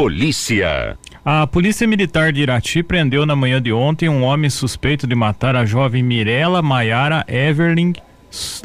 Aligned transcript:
Polícia. 0.00 0.96
A 1.22 1.46
Polícia 1.46 1.86
Militar 1.86 2.32
de 2.32 2.40
Irati 2.40 2.82
prendeu 2.82 3.26
na 3.26 3.36
manhã 3.36 3.60
de 3.60 3.70
ontem 3.70 4.08
um 4.08 4.22
homem 4.22 4.48
suspeito 4.48 5.06
de 5.06 5.14
matar 5.14 5.54
a 5.54 5.66
jovem 5.66 6.02
Mirela 6.02 6.62
Maiara 6.62 7.22
Everling 7.28 7.92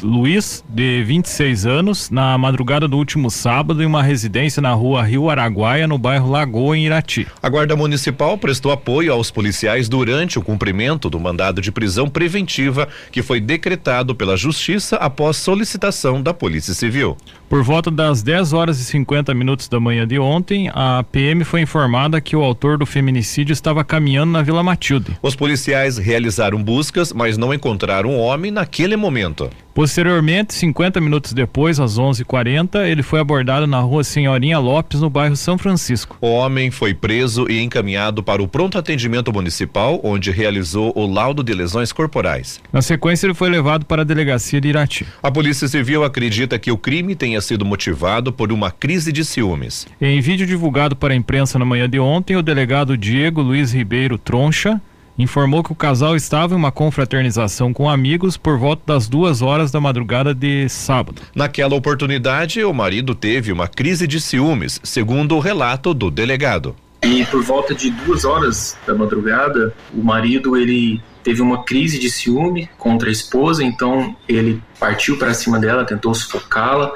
Luiz, 0.00 0.64
de 0.68 1.02
26 1.02 1.66
anos, 1.66 2.08
na 2.08 2.38
madrugada 2.38 2.86
do 2.86 2.96
último 2.96 3.30
sábado 3.30 3.82
em 3.82 3.86
uma 3.86 4.02
residência 4.02 4.62
na 4.62 4.72
rua 4.72 5.02
Rio 5.02 5.28
Araguaia, 5.28 5.88
no 5.88 5.98
bairro 5.98 6.30
Lagoa, 6.30 6.78
em 6.78 6.86
Irati. 6.86 7.26
A 7.42 7.48
Guarda 7.48 7.74
Municipal 7.74 8.38
prestou 8.38 8.70
apoio 8.70 9.12
aos 9.12 9.30
policiais 9.30 9.88
durante 9.88 10.38
o 10.38 10.42
cumprimento 10.42 11.10
do 11.10 11.18
mandado 11.18 11.60
de 11.60 11.72
prisão 11.72 12.08
preventiva 12.08 12.88
que 13.10 13.22
foi 13.22 13.40
decretado 13.40 14.14
pela 14.14 14.36
Justiça 14.36 14.96
após 14.96 15.36
solicitação 15.36 16.22
da 16.22 16.32
Polícia 16.32 16.72
Civil. 16.72 17.16
Por 17.48 17.62
volta 17.62 17.92
das 17.92 18.24
10 18.24 18.52
horas 18.52 18.80
e 18.80 18.84
50 18.84 19.32
minutos 19.32 19.68
da 19.68 19.78
manhã 19.78 20.06
de 20.06 20.18
ontem, 20.18 20.68
a 20.74 21.04
PM 21.12 21.44
foi 21.44 21.60
informada 21.60 22.20
que 22.20 22.34
o 22.34 22.42
autor 22.42 22.76
do 22.76 22.84
feminicídio 22.84 23.52
estava 23.52 23.84
caminhando 23.84 24.32
na 24.32 24.42
Vila 24.42 24.64
Matilde. 24.64 25.16
Os 25.22 25.36
policiais 25.36 25.96
realizaram 25.96 26.60
buscas, 26.60 27.12
mas 27.12 27.38
não 27.38 27.54
encontraram 27.54 28.10
o 28.10 28.18
homem 28.18 28.50
naquele 28.50 28.96
momento. 28.96 29.48
Posteriormente, 29.76 30.54
50 30.54 31.02
minutos 31.02 31.34
depois, 31.34 31.78
às 31.78 31.98
11:40, 31.98 32.88
ele 32.88 33.02
foi 33.02 33.20
abordado 33.20 33.66
na 33.66 33.78
rua 33.78 34.02
Senhorinha 34.02 34.58
Lopes, 34.58 35.02
no 35.02 35.10
bairro 35.10 35.36
São 35.36 35.58
Francisco. 35.58 36.16
O 36.18 36.28
homem 36.28 36.70
foi 36.70 36.94
preso 36.94 37.46
e 37.46 37.60
encaminhado 37.60 38.22
para 38.22 38.42
o 38.42 38.48
pronto 38.48 38.78
atendimento 38.78 39.30
municipal, 39.30 40.00
onde 40.02 40.30
realizou 40.30 40.94
o 40.96 41.06
laudo 41.06 41.44
de 41.44 41.52
lesões 41.52 41.92
corporais. 41.92 42.58
Na 42.72 42.80
sequência, 42.80 43.26
ele 43.26 43.34
foi 43.34 43.50
levado 43.50 43.84
para 43.84 44.00
a 44.00 44.04
delegacia 44.06 44.62
de 44.62 44.68
Irati. 44.68 45.06
A 45.22 45.30
Polícia 45.30 45.68
Civil 45.68 46.04
acredita 46.04 46.58
que 46.58 46.72
o 46.72 46.78
crime 46.78 47.14
tenha 47.14 47.42
sido 47.42 47.62
motivado 47.62 48.32
por 48.32 48.50
uma 48.50 48.70
crise 48.70 49.12
de 49.12 49.26
ciúmes. 49.26 49.86
Em 50.00 50.22
vídeo 50.22 50.46
divulgado 50.46 50.96
para 50.96 51.12
a 51.12 51.16
imprensa 51.16 51.58
na 51.58 51.66
manhã 51.66 51.86
de 51.86 52.00
ontem, 52.00 52.34
o 52.34 52.42
delegado 52.42 52.96
Diego 52.96 53.42
Luiz 53.42 53.74
Ribeiro 53.74 54.16
Troncha 54.16 54.80
informou 55.18 55.62
que 55.62 55.72
o 55.72 55.76
casal 55.76 56.14
estava 56.14 56.54
em 56.54 56.56
uma 56.56 56.72
confraternização 56.72 57.72
com 57.72 57.88
amigos 57.88 58.36
por 58.36 58.58
volta 58.58 58.82
das 58.86 59.08
duas 59.08 59.42
horas 59.42 59.70
da 59.70 59.80
madrugada 59.80 60.34
de 60.34 60.68
sábado. 60.68 61.22
Naquela 61.34 61.74
oportunidade, 61.74 62.62
o 62.64 62.72
marido 62.72 63.14
teve 63.14 63.52
uma 63.52 63.68
crise 63.68 64.06
de 64.06 64.20
ciúmes, 64.20 64.80
segundo 64.82 65.36
o 65.36 65.40
relato 65.40 65.94
do 65.94 66.10
delegado. 66.10 66.74
E 67.02 67.24
por 67.26 67.42
volta 67.42 67.74
de 67.74 67.90
duas 67.90 68.24
horas 68.24 68.76
da 68.86 68.94
madrugada, 68.94 69.72
o 69.94 70.02
marido 70.02 70.56
ele 70.56 71.00
teve 71.22 71.40
uma 71.40 71.62
crise 71.62 71.98
de 71.98 72.10
ciúme 72.10 72.68
contra 72.78 73.08
a 73.08 73.12
esposa, 73.12 73.62
então 73.62 74.16
ele 74.28 74.62
partiu 74.78 75.18
para 75.18 75.34
cima 75.34 75.58
dela, 75.58 75.84
tentou 75.84 76.14
sufocá-la. 76.14 76.92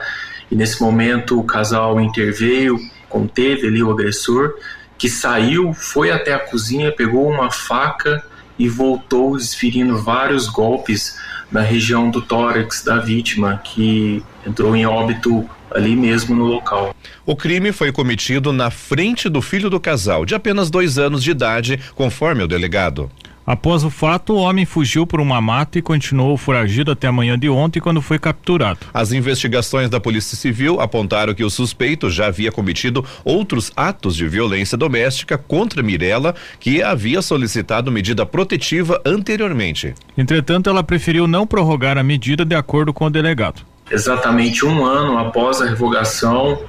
E 0.50 0.56
nesse 0.56 0.82
momento 0.82 1.38
o 1.38 1.44
casal 1.44 2.00
interveio, 2.00 2.78
conteve 3.08 3.66
ali 3.66 3.82
o 3.82 3.90
agressor 3.90 4.54
que 5.00 5.08
saiu, 5.08 5.72
foi 5.72 6.10
até 6.10 6.34
a 6.34 6.38
cozinha, 6.38 6.92
pegou 6.92 7.26
uma 7.26 7.50
faca 7.50 8.22
e 8.58 8.68
voltou 8.68 9.34
desferindo 9.34 9.96
vários 9.96 10.46
golpes 10.46 11.18
na 11.50 11.62
região 11.62 12.10
do 12.10 12.20
tórax 12.20 12.84
da 12.84 12.98
vítima, 12.98 13.58
que 13.64 14.22
entrou 14.46 14.76
em 14.76 14.84
óbito 14.84 15.48
ali 15.74 15.96
mesmo 15.96 16.36
no 16.36 16.44
local. 16.44 16.94
O 17.24 17.34
crime 17.34 17.72
foi 17.72 17.90
cometido 17.90 18.52
na 18.52 18.70
frente 18.70 19.26
do 19.30 19.40
filho 19.40 19.70
do 19.70 19.80
casal, 19.80 20.26
de 20.26 20.34
apenas 20.34 20.68
dois 20.68 20.98
anos 20.98 21.24
de 21.24 21.30
idade, 21.30 21.80
conforme 21.94 22.42
o 22.42 22.46
delegado. 22.46 23.10
Após 23.46 23.82
o 23.84 23.90
fato, 23.90 24.34
o 24.34 24.36
homem 24.36 24.64
fugiu 24.64 25.06
por 25.06 25.20
uma 25.20 25.40
mata 25.40 25.78
e 25.78 25.82
continuou 25.82 26.36
foragido 26.36 26.90
até 26.92 27.08
a 27.08 27.12
manhã 27.12 27.38
de 27.38 27.48
ontem, 27.48 27.80
quando 27.80 28.00
foi 28.00 28.18
capturado. 28.18 28.80
As 28.92 29.12
investigações 29.12 29.90
da 29.90 29.98
Polícia 29.98 30.36
Civil 30.36 30.80
apontaram 30.80 31.34
que 31.34 31.44
o 31.44 31.50
suspeito 31.50 32.10
já 32.10 32.26
havia 32.26 32.52
cometido 32.52 33.04
outros 33.24 33.72
atos 33.76 34.14
de 34.14 34.28
violência 34.28 34.78
doméstica 34.78 35.36
contra 35.36 35.82
Mirella, 35.82 36.34
que 36.58 36.82
havia 36.82 37.22
solicitado 37.22 37.90
medida 37.90 38.24
protetiva 38.24 39.00
anteriormente. 39.04 39.94
Entretanto, 40.16 40.70
ela 40.70 40.82
preferiu 40.82 41.26
não 41.26 41.46
prorrogar 41.46 41.98
a 41.98 42.02
medida 42.02 42.44
de 42.44 42.54
acordo 42.54 42.92
com 42.92 43.06
o 43.06 43.10
delegado 43.10 43.70
exatamente 43.90 44.64
um 44.64 44.84
ano 44.84 45.18
após 45.18 45.60
a 45.60 45.66
revogação, 45.66 46.60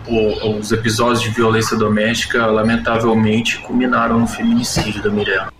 os 0.59 0.71
episódios 0.71 1.21
de 1.21 1.29
violência 1.29 1.77
doméstica 1.77 2.47
lamentavelmente 2.47 3.59
culminaram 3.59 4.19
no 4.19 4.27
feminicídio 4.27 5.03
da 5.03 5.11
Mirella. 5.11 5.53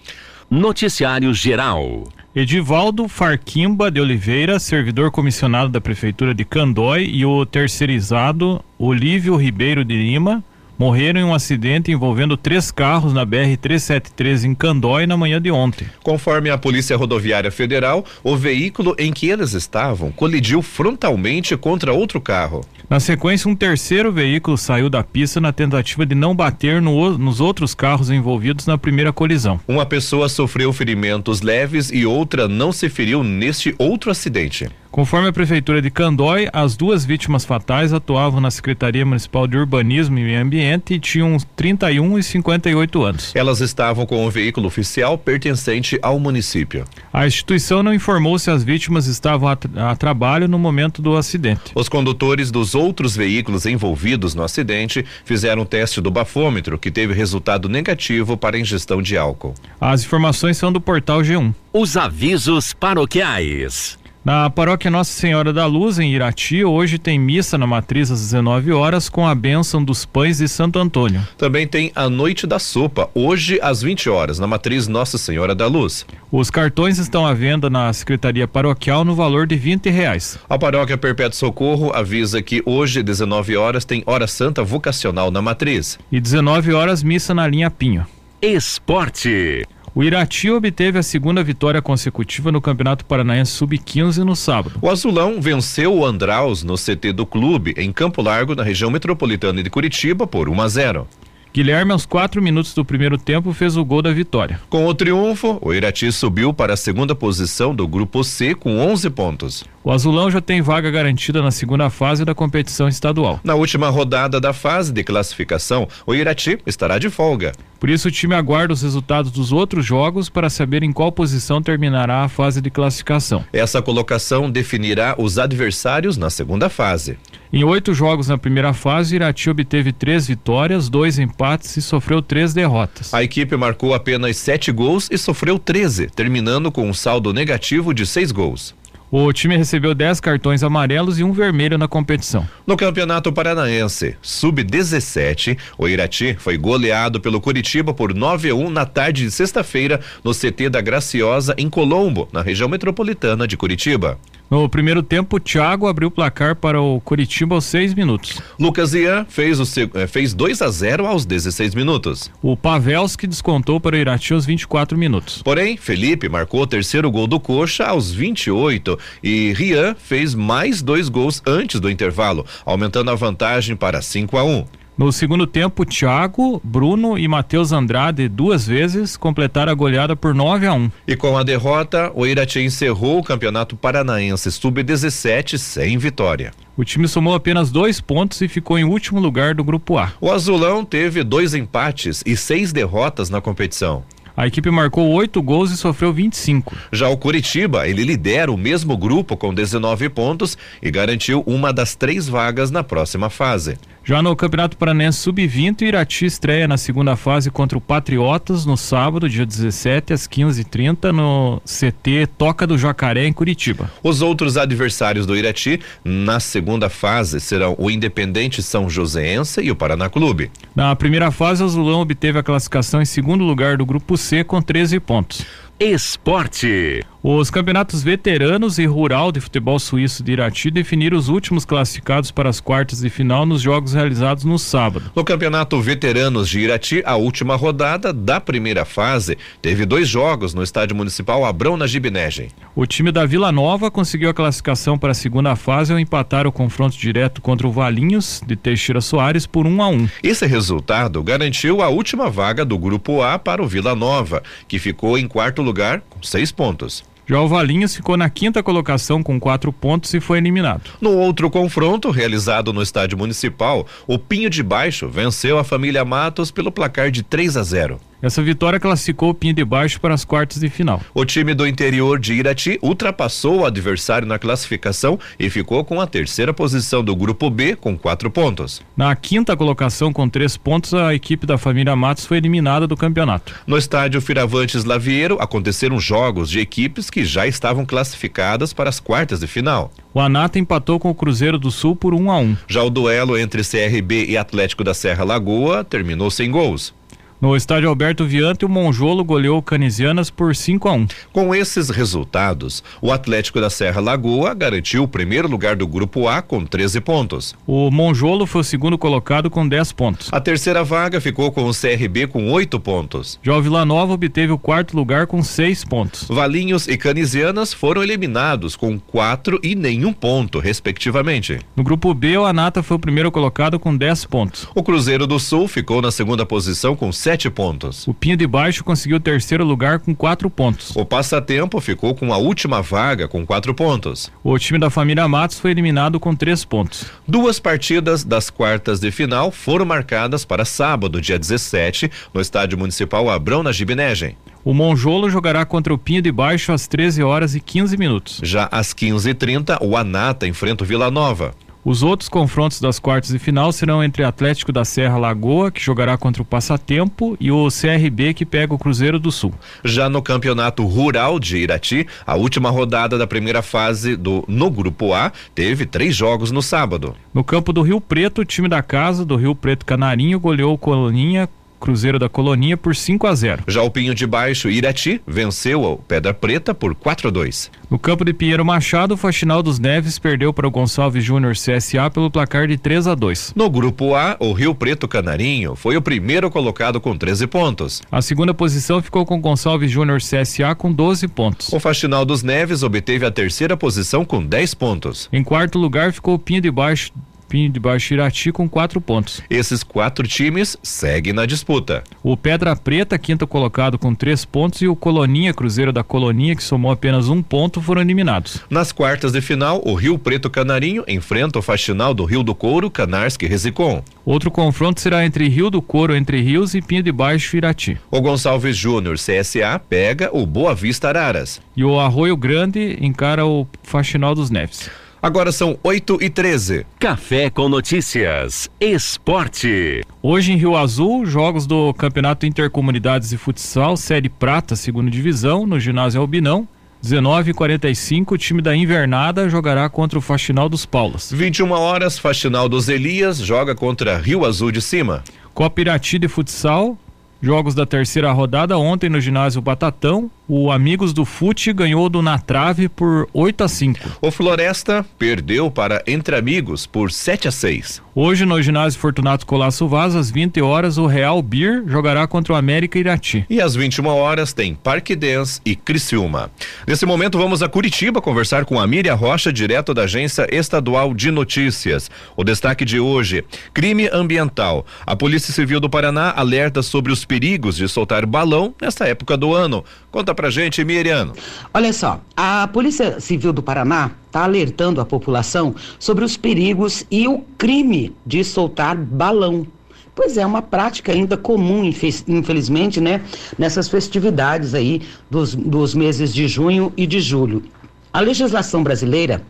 Noticiário 0.52 1.34
Geral. 1.34 2.04
Edivaldo 2.36 3.08
Farquimba 3.08 3.90
de 3.90 4.02
Oliveira, 4.02 4.60
servidor 4.60 5.10
comissionado 5.10 5.70
da 5.70 5.80
Prefeitura 5.80 6.36
de 6.36 6.44
Candói, 6.44 7.06
e 7.06 7.26
o 7.26 7.46
terceirizado 7.46 8.62
Olívio 8.78 9.38
Ribeiro 9.38 9.86
de 9.86 9.96
Lima 9.96 10.44
morreram 10.82 11.22
em 11.22 11.24
um 11.24 11.32
acidente 11.32 11.92
envolvendo 11.92 12.36
três 12.36 12.72
carros 12.72 13.14
na 13.14 13.24
BR-373 13.24 14.46
em 14.46 14.56
Candói 14.56 15.06
na 15.06 15.16
manhã 15.16 15.40
de 15.40 15.52
ontem. 15.52 15.88
Conforme 16.02 16.50
a 16.50 16.58
Polícia 16.58 16.98
Rodoviária 16.98 17.52
Federal, 17.52 18.04
o 18.24 18.36
veículo 18.36 18.96
em 18.98 19.14
que 19.14 19.30
eles 19.30 19.54
estavam 19.54 20.12
colidiu 20.12 20.60
frontalmente 20.64 21.56
contra 21.56 21.94
outro 21.94 22.20
carro. 22.20 22.62
Na 22.90 23.00
sequência, 23.00 23.48
um 23.48 23.56
terceiro 23.56 24.12
veículo 24.12 24.58
saiu 24.58 24.90
da 24.90 25.04
pista 25.04 25.40
na 25.40 25.54
tentativa 25.54 26.04
de 26.04 26.16
não 26.16 26.36
bater 26.36 26.82
no, 26.82 27.16
nos 27.16 27.40
outros 27.40 27.76
carros 27.76 28.10
envolvidos 28.10 28.66
na 28.66 28.76
primeira 28.76 29.14
colisão. 29.14 29.60
Uma 29.68 29.86
pessoa 29.86 30.28
sofreu 30.28 30.74
ferimentos 30.74 31.42
leves 31.42 31.92
e 31.92 32.08
outra 32.08 32.48
não 32.48 32.72
se 32.72 32.90
feriu 32.90 33.24
neste 33.24 33.76
outro 33.78 34.10
acidente. 34.10 34.68
Conforme 34.92 35.30
a 35.30 35.32
Prefeitura 35.32 35.82
de 35.82 35.90
Candói, 35.90 36.50
as 36.52 36.76
duas 36.76 37.06
vítimas 37.06 37.46
fatais 37.46 37.94
atuavam 37.94 38.42
na 38.42 38.52
Secretaria 38.52 39.06
Municipal 39.06 39.48
de 39.48 39.56
Urbanismo 39.56 40.20
e 40.20 40.24
Meio 40.24 40.42
Ambiente 40.42 40.96
e 40.96 41.00
tinham 41.00 41.38
31 41.56 42.20
e 42.20 42.24
58 42.24 43.02
anos. 43.02 43.32
Elas 43.34 43.62
estavam 43.62 44.06
com 44.06 44.26
um 44.26 44.30
veículo 44.30 44.68
oficial 44.68 45.18
pertencente 45.18 45.98
ao 46.02 46.20
município. 46.20 46.84
A 47.14 47.26
instituição 47.26 47.82
não 47.82 47.94
informou 47.94 48.38
se 48.38 48.52
as 48.52 48.66
vítimas 48.66 49.08
estavam 49.08 49.48
a, 49.48 49.58
a 49.92 49.96
trabalho 49.96 50.50
no 50.50 50.60
momento 50.60 51.02
do 51.02 51.16
acidente. 51.16 51.72
Os 51.74 51.88
condutores 51.88 52.52
dos 52.52 52.76
outros 52.76 53.16
veículos 53.16 53.66
envolvidos 53.66 54.36
no 54.36 54.44
acidente 54.44 55.06
fizeram 55.24 55.64
teste 55.64 56.02
do 56.02 56.12
bafômetro, 56.12 56.78
que 56.78 56.92
teve 56.92 57.14
resultado 57.14 57.70
negativo 57.70 58.36
para 58.36 58.60
ingestão 58.60 59.02
de 59.02 59.16
álcool. 59.16 59.54
As 59.80 60.04
informações 60.04 60.58
são 60.58 60.70
do 60.70 60.82
portal 60.82 61.22
G1. 61.22 61.54
Os 61.72 61.96
avisos 61.96 62.74
paroquiais. 62.74 64.01
Na 64.24 64.52
paróquia 64.52 64.92
Nossa 64.92 65.12
Senhora 65.12 65.52
da 65.52 65.66
Luz, 65.66 65.98
em 65.98 66.14
Irati, 66.14 66.64
hoje 66.64 67.00
tem 67.00 67.18
missa 67.18 67.58
na 67.58 67.66
matriz 67.66 68.12
às 68.12 68.22
19 68.22 68.72
horas 68.72 69.10
com 69.10 69.28
a 69.28 69.34
bênção 69.34 69.84
dos 69.84 70.06
pães 70.06 70.38
de 70.38 70.48
Santo 70.48 70.78
Antônio. 70.78 71.28
Também 71.40 71.68
tem 71.68 71.92
a 71.96 72.08
Noite 72.08 72.46
da 72.46 72.60
Sopa, 72.60 73.10
hoje 73.16 73.58
às 73.64 73.82
20 73.82 74.12
horas, 74.12 74.38
na 74.38 74.46
matriz 74.46 74.88
Nossa 74.88 75.18
Senhora 75.18 75.56
da 75.56 75.66
Luz. 75.66 76.06
Os 76.32 76.52
cartões 76.52 77.00
estão 77.00 77.26
à 77.26 77.34
venda 77.34 77.68
na 77.68 77.92
Secretaria 77.92 78.48
Paroquial 78.48 79.04
no 79.04 79.16
valor 79.16 79.48
de 79.48 79.56
20 79.56 79.90
reais. 79.90 80.38
A 80.48 80.56
paróquia 80.56 81.00
Perpétuo 81.00 81.40
Socorro 81.40 81.92
avisa 81.92 82.44
que 82.44 82.62
hoje, 82.64 83.02
19 83.02 83.58
horas, 83.58 83.86
tem 83.86 84.04
hora 84.06 84.28
santa 84.28 84.64
vocacional 84.64 85.32
na 85.32 85.42
matriz. 85.42 85.98
E 86.12 86.20
19 86.20 86.74
horas, 86.74 87.02
missa 87.02 87.34
na 87.34 87.48
linha 87.48 87.72
Pinho. 87.72 88.06
Esporte. 88.40 89.66
O 89.94 90.02
Irati 90.02 90.50
obteve 90.50 90.98
a 90.98 91.04
segunda 91.04 91.44
vitória 91.44 91.82
consecutiva 91.82 92.50
no 92.50 92.62
Campeonato 92.62 93.04
Paranaense 93.04 93.52
Sub-15 93.52 94.20
no 94.20 94.38
sábado. 94.38 94.80
O 94.82 94.90
Azulão 94.90 95.42
venceu 95.42 95.94
o 95.94 96.06
Andraus 96.06 96.64
no 96.64 96.76
CT 96.76 97.12
do 97.12 97.26
clube, 97.26 97.74
em 97.76 97.92
Campo 97.92 98.22
Largo, 98.22 98.56
na 98.56 98.64
região 98.64 98.90
metropolitana 98.90 99.62
de 99.62 99.70
Curitiba, 99.70 100.26
por 100.26 100.48
1 100.48 100.62
a 100.62 100.68
0. 100.70 101.08
Guilherme, 101.54 101.92
aos 101.92 102.06
quatro 102.06 102.42
minutos 102.42 102.74
do 102.74 102.86
primeiro 102.86 103.18
tempo, 103.18 103.52
fez 103.52 103.76
o 103.76 103.84
gol 103.84 104.02
da 104.02 104.14
vitória. 104.14 104.62
Com 104.70 104.88
o 104.88 104.94
triunfo, 104.94 105.60
o 105.62 105.74
Irati 105.74 106.10
subiu 106.10 106.54
para 106.54 106.76
a 106.76 106.78
segunda 106.78 107.14
posição 107.14 107.76
do 107.76 107.86
Grupo 107.86 108.24
C 108.24 108.56
com 108.56 108.80
11 108.80 109.10
pontos. 109.10 109.66
O 109.84 109.90
Azulão 109.90 110.30
já 110.30 110.40
tem 110.40 110.62
vaga 110.62 110.92
garantida 110.92 111.42
na 111.42 111.50
segunda 111.50 111.90
fase 111.90 112.24
da 112.24 112.36
competição 112.36 112.88
estadual. 112.88 113.40
Na 113.44 113.56
última 113.56 113.90
rodada 113.90 114.40
da 114.40 114.54
fase 114.54 114.94
de 114.94 115.04
classificação, 115.04 115.88
o 116.06 116.14
Irati 116.14 116.60
estará 116.68 117.00
de 117.00 117.10
folga. 117.10 117.52
Por 117.80 117.90
isso, 117.90 118.10
o 118.10 118.12
time 118.12 118.36
aguarda 118.36 118.74
os 118.76 118.84
resultados 118.84 119.32
dos 119.32 119.52
outros 119.52 119.84
jogos 119.84 120.30
para 120.30 120.52
saber 120.52 120.84
em 120.84 120.92
qual 120.92 121.12
posição 121.12 121.64
terminará 121.64 122.24
a 122.24 122.30
fase 122.30 122.62
de 122.62 122.70
classificação. 122.70 123.44
Essa 123.52 123.82
colocação 123.82 124.52
definirá 124.52 125.16
os 125.18 125.40
adversários 125.40 126.16
na 126.16 126.30
segunda 126.30 126.70
fase. 126.70 127.18
Em 127.52 127.64
oito 127.64 127.92
jogos 127.92 128.28
na 128.28 128.38
primeira 128.38 128.74
fase, 128.74 129.16
Irati 129.16 129.50
obteve 129.50 129.92
três 129.92 130.28
vitórias, 130.28 130.90
dois 130.90 131.18
empates 131.18 131.76
e 131.76 131.82
sofreu 131.82 132.22
três 132.22 132.54
derrotas. 132.54 133.12
A 133.16 133.24
equipe 133.24 133.58
marcou 133.58 133.96
apenas 133.96 134.38
sete 134.38 134.72
gols 134.72 135.10
e 135.10 135.18
sofreu 135.18 135.58
13, 135.58 136.06
terminando 136.16 136.72
com 136.72 136.88
um 136.88 136.94
saldo 136.94 137.34
negativo 137.34 137.96
de 137.96 138.06
seis 138.06 138.32
gols. 138.32 138.76
O 139.14 139.34
time 139.34 139.58
recebeu 139.58 139.94
10 139.94 140.22
cartões 140.22 140.64
amarelos 140.64 141.20
e 141.20 141.24
um 141.24 141.34
vermelho 141.34 141.78
na 141.78 141.86
competição. 141.86 142.48
No 142.66 142.78
Campeonato 142.78 143.30
Paranaense, 143.34 144.16
sub-17, 144.22 145.58
o 145.78 145.86
Irati 145.86 146.38
foi 146.40 146.58
goleado 146.58 147.20
pelo 147.20 147.42
Curitiba 147.42 147.94
por 147.94 148.14
9 148.14 148.52
a 148.52 148.56
1 148.56 148.70
na 148.70 148.86
tarde 148.86 149.26
de 149.26 149.32
sexta-feira 149.32 150.00
no 150.24 150.32
CT 150.34 150.70
da 150.70 150.80
Graciosa 150.80 151.54
em 151.58 151.70
Colombo, 151.70 152.30
na 152.32 152.42
região 152.42 152.70
metropolitana 152.70 153.46
de 153.46 153.58
Curitiba. 153.58 154.18
No 154.52 154.68
primeiro 154.68 155.02
tempo, 155.02 155.38
o 155.38 155.40
Thiago 155.40 155.88
abriu 155.88 156.10
o 156.10 156.12
placar 156.12 156.58
para 156.58 156.82
o 156.82 157.00
Curitiba 157.00 157.56
aos 157.56 157.64
seis 157.64 157.94
minutos. 157.94 158.42
Lucas 158.60 158.94
Ian 158.94 159.26
fez, 159.30 159.62
o, 159.62 159.64
eh, 159.94 160.08
fez 160.08 160.34
2 160.34 160.62
a 160.62 160.70
0 160.70 161.08
aos 161.08 161.26
16 161.26 161.74
minutos. 161.74 162.30
O 162.42 162.58
Pavelski 162.58 163.28
descontou 163.28 163.80
para 163.80 163.96
o 163.96 163.98
Irati 163.98 164.34
aos 164.34 164.46
24 164.46 164.98
minutos. 164.98 165.42
Porém, 165.42 165.78
Felipe 165.78 166.28
marcou 166.28 166.64
o 166.64 166.68
terceiro 166.68 167.10
gol 167.10 167.28
do 167.28 167.40
Coxa 167.40 167.86
aos 167.86 168.12
28 168.12 169.00
e 169.24 169.54
Rian 169.54 169.96
fez 169.96 170.36
mais 170.36 170.82
dois 170.82 171.08
gols 171.08 171.42
antes 171.48 171.80
do 171.80 171.90
intervalo, 171.90 172.46
aumentando 172.66 173.10
a 173.10 173.16
vantagem 173.16 173.78
para 173.78 174.02
5 174.02 174.38
a 174.38 174.44
1. 174.44 174.81
No 175.02 175.12
segundo 175.12 175.48
tempo, 175.48 175.84
Thiago, 175.84 176.62
Bruno 176.64 177.18
e 177.18 177.28
Matheus 177.28 177.72
Andrade 177.72 178.30
duas 178.30 178.68
vezes 178.68 179.18
completaram 179.18 179.72
a 179.72 179.74
goleada 179.74 180.16
por 180.16 180.36
9 180.36 180.68
a 180.68 180.74
1. 180.76 180.92
E 181.08 181.16
com 181.16 181.36
a 181.36 181.42
derrota, 181.42 182.12
o 182.14 182.24
Irati 182.24 182.60
encerrou 182.60 183.18
o 183.18 183.24
Campeonato 183.24 183.76
Paranaense 183.76 184.52
Sub-17 184.52 185.58
sem 185.58 185.98
vitória. 185.98 186.52
O 186.78 186.86
time 186.86 187.08
somou 187.08 187.34
apenas 187.34 187.72
dois 187.72 188.00
pontos 188.00 188.40
e 188.42 188.48
ficou 188.48 188.78
em 188.78 188.84
último 188.84 189.20
lugar 189.20 189.56
do 189.56 189.64
grupo 189.64 189.98
A. 189.98 190.14
O 190.22 190.32
Azulão 190.32 190.86
teve 190.86 191.24
dois 191.24 191.56
empates 191.56 192.22
e 192.24 192.38
seis 192.38 192.72
derrotas 192.72 193.28
na 193.28 193.42
competição. 193.42 194.04
A 194.38 194.46
equipe 194.46 194.70
marcou 194.70 195.10
oito 195.10 195.42
gols 195.42 195.72
e 195.72 195.78
sofreu 195.78 196.14
25. 196.14 196.76
Já 196.92 197.10
o 197.10 197.18
Curitiba, 197.18 197.88
ele 197.88 198.04
lidera 198.04 198.52
o 198.52 198.58
mesmo 198.58 198.96
grupo 198.96 199.36
com 199.36 199.52
19 199.52 200.10
pontos 200.10 200.58
e 200.82 200.92
garantiu 200.92 201.44
uma 201.48 201.74
das 201.74 201.96
três 201.96 202.30
vagas 202.30 202.70
na 202.70 202.84
próxima 202.84 203.32
fase. 203.32 203.78
Já 204.04 204.20
no 204.20 204.36
Campeonato 204.36 204.78
Paranense 204.78 205.20
Sub-20, 205.20 205.82
o 205.82 205.86
Irati 205.86 206.26
estreia 206.26 206.68
na 206.68 206.76
segunda 206.76 207.16
fase 207.16 207.52
contra 207.52 207.78
o 207.78 207.82
Patriotas 207.82 208.66
no 208.66 208.76
sábado, 208.76 209.30
dia 209.30 209.46
17, 209.46 210.12
às 210.12 210.28
15h30, 210.28 211.12
no 211.12 211.62
CT 211.64 212.28
Toca 212.36 212.66
do 212.66 212.80
Jacaré, 212.80 213.28
em 213.28 213.34
Curitiba. 213.34 213.92
Os 214.02 214.24
outros 214.24 214.58
adversários 214.58 215.28
do 215.28 215.38
Irati 215.38 215.80
na 216.04 216.40
segunda 216.40 216.90
fase 216.90 217.40
serão 217.40 217.76
o 217.78 217.92
Independente 217.92 218.64
São 218.64 218.90
Joséense 218.90 219.62
e 219.62 219.70
o 219.70 219.76
Paraná 219.76 220.10
Clube. 220.10 220.50
Na 220.76 220.96
primeira 220.96 221.30
fase, 221.30 221.62
o 221.62 221.66
Azulão 221.68 222.02
obteve 222.02 222.40
a 222.40 222.44
classificação 222.44 223.04
em 223.04 223.06
segundo 223.06 223.44
lugar 223.44 223.78
do 223.78 223.86
Grupo 223.86 224.18
C 224.18 224.44
com 224.44 224.60
13 224.64 225.00
pontos. 225.00 225.46
Esporte. 225.80 227.06
Os 227.24 227.52
campeonatos 227.52 228.02
veteranos 228.02 228.80
e 228.80 228.86
rural 228.88 229.32
de 229.32 229.40
futebol 229.40 229.78
suíço 229.78 230.24
de 230.24 230.32
Irati 230.32 230.72
definiram 230.72 231.16
os 231.16 231.30
últimos 231.30 231.64
classificados 231.64 232.32
para 232.32 232.50
as 232.50 232.60
quartas 232.60 233.02
de 233.02 233.12
final 233.12 233.46
nos 233.46 233.62
jogos 233.62 233.94
realizados 233.94 234.44
no 234.44 234.58
sábado. 234.58 235.12
No 235.16 235.24
campeonato 235.24 235.80
veteranos 235.80 236.50
de 236.50 236.62
Irati, 236.62 237.04
a 237.06 237.16
última 237.16 237.56
rodada 237.56 238.12
da 238.12 238.42
primeira 238.42 238.86
fase 238.86 239.38
teve 239.62 239.86
dois 239.86 240.08
jogos 240.08 240.56
no 240.56 240.64
estádio 240.64 240.96
municipal 240.96 241.46
Abrão 241.46 241.78
na 241.78 241.86
Gibinegem. 241.86 242.50
O 242.76 242.88
time 242.88 243.12
da 243.12 243.24
Vila 243.24 243.52
Nova 243.52 243.92
conseguiu 243.92 244.32
a 244.32 244.34
classificação 244.34 244.98
para 244.98 245.12
a 245.12 245.14
segunda 245.14 245.56
fase 245.56 245.94
ao 245.94 246.00
empatar 246.00 246.48
o 246.48 246.52
confronto 246.52 246.98
direto 246.98 247.40
contra 247.40 247.68
o 247.68 247.72
Valinhos 247.72 248.42
de 248.48 248.56
Teixeira 248.56 249.00
Soares 249.00 249.46
por 249.46 249.68
1 249.68 249.70
um 249.70 249.84
a 249.84 249.90
1. 249.90 249.94
Um. 249.94 250.10
Esse 250.24 250.48
resultado 250.48 251.22
garantiu 251.22 251.84
a 251.84 251.88
última 251.88 252.32
vaga 252.32 252.66
do 252.66 252.80
grupo 252.80 253.22
A 253.22 253.38
para 253.38 253.62
o 253.62 253.68
Vila 253.68 253.96
Nova, 253.96 254.42
que 254.68 254.80
ficou 254.80 255.20
em 255.20 255.28
quarto 255.28 255.62
lugar 255.62 256.02
com 256.10 256.24
seis 256.24 256.52
pontos. 256.52 257.11
Já 257.32 257.40
o 257.40 257.48
Valinhos 257.48 257.96
ficou 257.96 258.18
na 258.18 258.30
quinta 258.30 258.62
colocação 258.62 259.24
com 259.24 259.40
quatro 259.40 259.72
pontos 259.72 260.14
e 260.14 260.20
foi 260.20 260.38
eliminado. 260.38 260.92
No 261.00 261.12
outro 261.12 261.50
confronto, 261.50 262.12
realizado 262.12 262.74
no 262.74 262.82
estádio 262.82 263.18
municipal, 263.18 263.88
o 264.06 264.20
Pinho 264.20 264.50
de 264.50 264.62
Baixo 264.62 265.08
venceu 265.08 265.58
a 265.58 265.64
família 265.64 266.04
Matos 266.04 266.52
pelo 266.52 266.74
placar 266.74 267.10
de 267.10 267.24
3 267.24 267.56
a 267.56 267.64
0. 267.64 268.02
Essa 268.22 268.42
vitória 268.44 268.80
classificou 268.80 269.30
o 269.30 269.34
Pinho 269.34 269.54
de 269.54 269.66
Baixo 269.66 270.00
para 270.00 270.14
as 270.14 270.24
quartas 270.24 270.60
de 270.60 270.70
final. 270.70 271.02
O 271.14 271.26
time 271.26 271.54
do 271.54 271.66
interior 271.66 272.20
de 272.20 272.34
Irati 272.34 272.78
ultrapassou 272.82 273.62
o 273.62 273.66
adversário 273.66 274.28
na 274.28 274.38
classificação 274.38 275.20
e 275.40 275.50
ficou 275.50 275.84
com 275.84 276.00
a 276.00 276.06
terceira 276.06 276.54
posição 276.54 277.04
do 277.04 277.16
grupo 277.16 277.50
B 277.50 277.76
com 277.76 277.98
quatro 277.98 278.30
pontos. 278.30 278.82
Na 278.96 279.16
quinta 279.16 279.58
colocação 279.58 280.14
com 280.14 280.30
três 280.30 280.56
pontos, 280.56 280.94
a 280.94 281.16
equipe 281.16 281.48
da 281.48 281.58
família 281.58 281.96
Matos 281.96 282.26
foi 282.26 282.38
eliminada 282.38 282.86
do 282.86 282.96
campeonato. 282.96 283.56
No 283.66 283.78
estádio 283.78 284.22
Firavantes 284.22 284.84
Lavieiro 284.84 285.38
aconteceram 285.42 286.00
jogos 286.00 286.50
de 286.50 286.60
equipes 286.60 287.10
que 287.10 287.26
já 287.26 287.48
estavam 287.48 287.86
classificadas 287.86 288.72
para 288.72 288.90
as 288.90 289.00
quartas 289.00 289.40
de 289.40 289.48
final. 289.48 289.92
O 290.14 290.20
Anata 290.20 290.60
empatou 290.60 291.00
com 291.00 291.10
o 291.10 291.16
Cruzeiro 291.16 291.58
do 291.58 291.72
Sul 291.72 291.96
por 291.96 292.14
1 292.14 292.22
um 292.22 292.32
a 292.32 292.38
1. 292.38 292.42
Um. 292.42 292.58
Já 292.68 292.84
o 292.84 292.90
duelo 292.90 293.38
entre 293.38 293.64
CRB 293.64 294.26
e 294.26 294.38
Atlético 294.38 294.84
da 294.84 294.94
Serra 294.94 295.24
Lagoa 295.24 295.84
terminou 295.84 296.30
sem 296.30 296.52
gols. 296.52 296.94
No 297.42 297.56
estádio 297.56 297.90
Alberto 297.90 298.24
Viante, 298.24 298.66
o 298.66 298.70
Monjolo 298.70 299.24
goleou 299.24 299.58
o 299.58 299.64
Canisianas 299.64 300.30
por 300.30 300.56
5 300.56 300.88
a 300.88 300.92
1. 300.92 301.08
Com 301.34 301.56
esses 301.56 301.90
resultados, 301.90 302.84
o 303.02 303.12
Atlético 303.12 303.60
da 303.60 303.68
Serra 303.68 304.00
Lagoa 304.00 304.54
garantiu 304.54 305.02
o 305.02 305.08
primeiro 305.08 305.48
lugar 305.48 305.76
do 305.76 305.88
grupo 305.88 306.28
A 306.28 306.44
com 306.44 306.64
13 306.64 307.02
pontos. 307.02 307.56
O 307.66 307.90
Monjolo 307.90 308.46
foi 308.46 308.62
o 308.62 308.64
segundo 308.64 308.96
colocado 308.96 309.50
com 309.50 309.68
10 309.68 309.92
pontos. 309.94 310.30
A 310.32 310.40
terceira 310.40 310.84
vaga 310.84 311.20
ficou 311.20 311.52
com 311.52 311.66
o 311.66 311.74
CRB 311.74 312.28
com 312.28 312.52
8 312.52 312.80
pontos. 312.80 313.40
Já 313.42 313.58
o 313.58 313.62
Vila 313.64 313.84
Nova 313.84 314.14
obteve 314.14 314.54
o 314.54 314.58
quarto 314.60 314.96
lugar 314.96 315.26
com 315.26 315.42
6 315.42 315.84
pontos. 315.86 316.28
Valinhos 316.30 316.88
e 316.88 316.96
Canisianas 316.96 317.74
foram 317.74 318.04
eliminados 318.04 318.76
com 318.76 319.00
4 319.00 319.60
e 319.64 319.74
nenhum 319.74 320.14
ponto, 320.14 320.60
respectivamente. 320.60 321.58
No 321.76 321.84
grupo 321.84 322.14
B, 322.14 322.38
o 322.38 322.46
Anata 322.46 322.84
foi 322.84 322.98
o 322.98 323.00
primeiro 323.00 323.32
colocado 323.32 323.80
com 323.80 323.98
10 323.98 324.26
pontos. 324.26 324.68
O 324.76 324.84
Cruzeiro 324.84 325.26
do 325.26 325.40
Sul 325.40 325.68
ficou 325.68 326.04
na 326.04 326.12
segunda 326.12 326.46
posição 326.46 326.96
com 326.96 327.12
7 327.12 327.31
sete 327.32 327.50
pontos. 327.50 328.06
O 328.10 328.14
Pinho 328.14 328.36
de 328.36 328.46
Baixo 328.46 328.84
conseguiu 328.84 329.16
o 329.16 329.20
terceiro 329.20 329.64
lugar 329.64 330.00
com 330.00 330.14
quatro 330.14 330.50
pontos. 330.50 330.94
O 330.98 331.06
Passatempo 331.06 331.80
ficou 331.80 332.14
com 332.14 332.34
a 332.34 332.38
última 332.38 332.82
vaga 332.82 333.26
com 333.26 333.46
quatro 333.46 333.74
pontos. 333.74 334.30
O 334.44 334.60
time 334.60 334.78
da 334.78 334.90
família 334.90 335.26
Matos 335.30 335.58
foi 335.58 335.72
eliminado 335.72 336.20
com 336.20 336.36
três 336.36 336.66
pontos. 336.66 337.06
Duas 337.26 337.58
partidas 337.58 338.26
das 338.26 338.50
quartas 338.50 339.00
de 339.00 339.12
final 339.12 339.50
foram 339.50 339.86
marcadas 339.86 340.44
para 340.44 340.66
sábado, 340.66 341.22
dia 341.22 341.40
17, 341.40 342.12
no 342.34 342.42
Estádio 342.42 342.78
Municipal 342.78 343.30
Abrão, 343.30 343.64
na 343.64 343.72
Gibinegem. 343.72 344.36
O 344.62 344.74
Monjolo 344.74 345.30
jogará 345.30 345.66
contra 345.66 345.94
o 345.94 345.98
Pinho 345.98 346.22
de 346.22 346.34
Baixo 346.34 346.74
às 346.74 346.86
13 346.86 347.24
horas 347.24 347.56
e 347.56 347.62
15 347.62 347.96
minutos. 347.96 348.42
Já 348.44 348.68
às 348.70 348.94
15h30, 348.94 349.78
o 349.82 349.96
Anata 349.96 350.46
enfrenta 350.46 350.84
o 350.84 350.88
Vila 350.88 351.10
Nova. 351.10 351.54
Os 351.84 352.04
outros 352.04 352.30
confrontos 352.30 352.80
das 352.80 353.00
quartas 353.00 353.32
de 353.32 353.40
final 353.40 353.72
serão 353.72 354.04
entre 354.04 354.24
Atlético 354.24 354.72
da 354.72 354.86
Serra 354.86 355.18
Lagoa, 355.18 355.72
que 355.72 355.82
jogará 355.82 356.16
contra 356.16 356.42
o 356.42 356.46
Passatempo, 356.46 357.36
e 357.40 357.52
o 357.52 357.68
CRB, 357.70 358.36
que 358.36 358.46
pega 358.46 358.74
o 358.74 358.78
Cruzeiro 358.78 359.20
do 359.20 359.32
Sul. 359.32 359.52
Já 359.84 360.08
no 360.08 360.22
Campeonato 360.22 360.86
Rural 360.86 361.40
de 361.40 361.58
Irati, 361.58 362.06
a 362.26 362.36
última 362.36 362.70
rodada 362.70 363.18
da 363.18 363.26
primeira 363.26 363.64
fase 363.64 364.16
do 364.16 364.44
no 364.48 364.70
Grupo 364.70 365.12
A 365.14 365.32
teve 365.56 365.88
três 365.88 366.16
jogos 366.16 366.52
no 366.52 366.62
sábado. 366.62 367.16
No 367.34 367.44
campo 367.44 367.74
do 367.74 367.82
Rio 367.82 368.00
Preto, 368.00 368.42
o 368.42 368.46
time 368.46 368.68
da 368.68 368.84
casa 368.84 369.26
do 369.26 369.36
Rio 369.36 369.56
Preto 369.56 369.86
Canarinho 369.86 370.40
goleou 370.40 370.76
o 370.76 370.78
Coloninha 370.78 371.50
Cruzeiro 371.82 372.20
da 372.20 372.30
Colonia 372.30 372.78
por 372.78 372.96
5 372.96 373.28
a 373.28 373.36
0. 373.36 373.64
Já 373.68 373.82
o 373.82 373.90
Pinho 373.90 374.14
de 374.14 374.28
Baixo 374.28 374.70
Irati 374.70 375.20
venceu 375.28 375.84
o 375.84 375.98
Pedra 375.98 376.34
Preta 376.34 376.74
por 376.74 376.96
4 376.96 377.28
a 377.28 377.32
2. 377.32 377.72
No 377.90 378.00
campo 378.00 378.24
de 378.24 378.34
Pinheiro 378.34 378.64
Machado, 378.64 379.16
o 379.16 379.18
Faxinal 379.18 379.62
dos 379.62 379.80
Neves 379.80 380.18
perdeu 380.18 380.54
para 380.54 380.68
o 380.68 380.72
Gonçalves 380.72 381.24
Júnior 381.24 381.54
CSA 381.54 382.10
pelo 382.10 382.32
placar 382.32 382.68
de 382.68 382.78
3 382.78 383.08
a 383.08 383.16
2. 383.16 383.54
No 383.56 383.70
grupo 383.70 384.16
A, 384.16 384.38
o 384.40 384.54
Rio 384.54 384.74
Preto 384.74 385.08
Canarinho 385.08 385.76
foi 385.76 385.98
o 385.98 386.02
primeiro 386.02 386.50
colocado 386.50 387.02
com 387.02 387.18
13 387.18 387.48
pontos. 387.48 388.02
A 388.12 388.22
segunda 388.22 388.54
posição 388.54 389.02
ficou 389.02 389.26
com 389.26 389.36
o 389.36 389.42
Gonçalves 389.42 389.92
Júnior 389.92 390.20
CSA 390.20 390.76
com 390.76 390.94
12 390.94 391.28
pontos. 391.28 391.74
O 391.74 391.80
Faxinal 391.80 392.24
dos 392.24 392.44
Neves 392.44 392.84
obteve 392.84 393.26
a 393.26 393.32
terceira 393.32 393.76
posição 393.76 394.24
com 394.24 394.46
10 394.46 394.74
pontos. 394.76 395.28
Em 395.34 395.44
quarto 395.44 395.80
lugar 395.80 396.14
ficou 396.14 396.36
o 396.36 396.40
Pinho 396.40 396.62
de 396.62 396.72
Baixo 396.72 397.12
Pinho 397.52 397.70
de 397.70 397.82
Baixo 397.82 398.14
Irati 398.14 398.50
com 398.50 398.70
quatro 398.70 399.02
pontos. 399.02 399.42
Esses 399.50 399.84
quatro 399.84 400.26
times 400.26 400.78
seguem 400.82 401.34
na 401.34 401.46
disputa. 401.46 402.02
O 402.24 402.38
Pedra 402.38 402.78
Preta, 402.78 403.20
quinto 403.20 403.46
colocado 403.46 404.00
com 404.00 404.16
três 404.16 404.46
pontos, 404.46 404.82
e 404.82 404.88
o 404.88 404.96
Coloninha, 404.96 405.54
Cruzeiro 405.54 405.92
da 405.92 406.02
Colonia, 406.02 406.56
que 406.56 406.64
somou 406.64 406.94
apenas 406.94 407.28
um 407.28 407.44
ponto, 407.44 407.82
foram 407.82 408.00
eliminados. 408.00 408.62
Nas 408.70 408.94
quartas 408.94 409.34
de 409.34 409.42
final, 409.42 409.82
o 409.86 409.96
Rio 409.96 410.18
Preto 410.18 410.50
Canarinho 410.50 411.04
enfrenta 411.10 411.60
o 411.60 411.62
Faxinal 411.62 412.14
do 412.14 412.24
Rio 412.24 412.42
do 412.42 412.56
Couro, 412.56 412.90
Canarski 412.90 413.48
Resicom. 413.48 414.02
Outro 414.24 414.50
confronto 414.50 415.02
será 415.02 415.26
entre 415.26 415.50
Rio 415.50 415.70
do 415.70 415.82
Couro, 415.82 416.16
Entre 416.16 416.40
Rios 416.40 416.74
e 416.74 416.82
Pinho 416.82 417.04
de 417.04 417.12
Baixo 417.12 417.58
Irati. 417.58 417.98
O 418.10 418.22
Gonçalves 418.22 418.78
Júnior 418.78 419.18
CSA 419.18 419.78
pega 419.90 420.30
o 420.32 420.46
Boa 420.46 420.74
Vista 420.74 421.10
Araras. 421.10 421.60
E 421.76 421.84
o 421.84 422.00
Arroio 422.00 422.38
Grande 422.38 422.98
encara 423.02 423.46
o 423.46 423.68
Faxinal 423.84 424.34
dos 424.34 424.50
Neves. 424.50 424.90
Agora 425.24 425.52
são 425.52 425.78
8 425.84 426.18
e 426.20 426.32
13. 426.32 426.84
Café 426.98 427.52
com 427.52 427.70
notícias. 427.70 428.72
Esporte. 428.80 430.02
Hoje 430.20 430.52
em 430.52 430.58
Rio 430.58 430.76
Azul, 430.76 431.28
jogos 431.28 431.68
do 431.68 431.94
Campeonato 431.94 432.48
Intercomunidades 432.48 433.30
de 433.30 433.38
Futsal, 433.38 433.96
Série 433.96 434.30
Prata, 434.30 434.76
segunda 434.76 435.12
divisão, 435.12 435.68
no 435.68 435.80
ginásio 435.80 436.20
Albinão. 436.20 436.68
19:45 437.04 438.32
o 438.34 438.38
time 438.38 438.64
da 438.64 438.76
Invernada 438.76 439.48
jogará 439.48 439.88
contra 439.90 440.18
o 440.18 440.22
Faxinal 440.24 440.68
dos 440.68 440.88
Paulas. 440.88 441.32
21 441.32 441.70
horas, 441.70 442.18
Faxinal 442.18 442.68
dos 442.68 442.90
Elias 442.90 443.38
joga 443.38 443.76
contra 443.76 444.18
Rio 444.18 444.44
Azul 444.44 444.72
de 444.72 444.82
Cima. 444.82 445.24
Copa 445.54 445.82
Irati 445.82 446.18
de 446.18 446.28
Futsal, 446.28 446.98
Jogos 447.44 447.74
da 447.74 447.88
terceira 447.88 448.32
rodada 448.32 448.78
ontem 448.78 449.10
no 449.10 449.20
ginásio 449.20 449.64
Batatão, 449.64 450.30
o 450.48 450.70
Amigos 450.70 451.12
do 451.12 451.26
Fute 451.26 451.74
ganhou 451.74 452.08
do 452.08 452.22
Na 452.22 452.38
Trave 452.38 452.88
por 452.88 453.28
8 453.34 453.64
a 453.64 453.68
5. 453.68 454.00
O 454.22 454.30
Floresta 454.30 455.04
perdeu 455.18 455.72
para 455.72 456.04
Entre 456.06 456.36
Amigos 456.36 456.86
por 456.86 457.12
7 457.12 457.48
a 457.48 457.52
6. 457.52 458.02
Hoje 458.14 458.46
no 458.46 458.62
ginásio 458.62 459.00
Fortunato 459.00 459.46
Colasso 459.46 459.88
Vaz 459.88 460.14
às 460.14 460.30
20 460.30 460.62
horas 460.62 460.98
o 460.98 461.08
Real 461.08 461.42
Bir 461.42 461.84
jogará 461.88 462.28
contra 462.28 462.54
o 462.54 462.56
América 462.58 463.00
Irati. 463.00 463.46
E 463.50 463.62
às 463.62 463.74
21 463.74 464.06
horas 464.08 464.52
tem 464.52 464.76
Parque 464.76 465.16
Dance 465.16 465.62
e 465.66 465.76
Criciúma. 465.76 466.52
Nesse 466.86 467.06
momento 467.06 467.38
vamos 467.38 467.64
a 467.64 467.70
Curitiba 467.70 468.22
conversar 468.22 468.66
com 468.66 468.78
a 468.78 468.86
Miriam 468.86 469.16
Rocha, 469.16 469.54
direto 469.54 469.94
da 469.94 470.04
Agência 470.04 470.46
Estadual 470.52 471.14
de 471.14 471.32
Notícias. 471.32 472.12
O 472.36 472.44
destaque 472.44 472.84
de 472.84 473.00
hoje: 473.00 473.46
crime 473.74 474.10
ambiental. 474.12 474.86
A 475.08 475.16
Polícia 475.16 475.54
Civil 475.54 475.80
do 475.80 475.90
Paraná 475.90 476.34
alerta 476.36 476.84
sobre 476.84 477.14
os 477.14 477.24
perigos 477.32 477.78
de 477.78 477.88
soltar 477.88 478.26
balão 478.26 478.76
nesta 478.82 479.08
época 479.08 479.38
do 479.38 479.54
ano. 479.54 479.86
Conta 480.12 480.36
pra 480.36 480.50
gente, 480.50 480.84
Miriam. 480.84 481.32
Olha 481.74 481.94
só, 481.94 482.20
a 482.36 482.68
Polícia 482.68 483.22
Civil 483.22 483.54
do 483.54 483.64
Paraná 483.64 484.12
está 484.26 484.44
alertando 484.44 485.00
a 485.00 485.06
população 485.06 485.74
sobre 485.98 486.26
os 486.26 486.36
perigos 486.36 487.06
e 487.10 487.30
o 487.30 487.40
crime 487.58 488.14
de 488.26 488.44
soltar 488.44 488.98
balão. 488.98 489.66
Pois 490.14 490.36
é, 490.36 490.46
uma 490.46 490.62
prática 490.62 491.14
ainda 491.14 491.38
comum, 491.38 491.90
infelizmente, 492.28 493.00
né, 493.00 493.22
nessas 493.58 493.88
festividades 493.88 494.74
aí 494.74 495.02
dos, 495.30 495.56
dos 495.56 495.96
meses 495.96 496.34
de 496.34 496.50
junho 496.50 496.92
e 496.98 497.08
de 497.08 497.22
julho. 497.22 497.64
A 498.12 498.20
legislação 498.20 498.84
brasileira, 498.84 499.42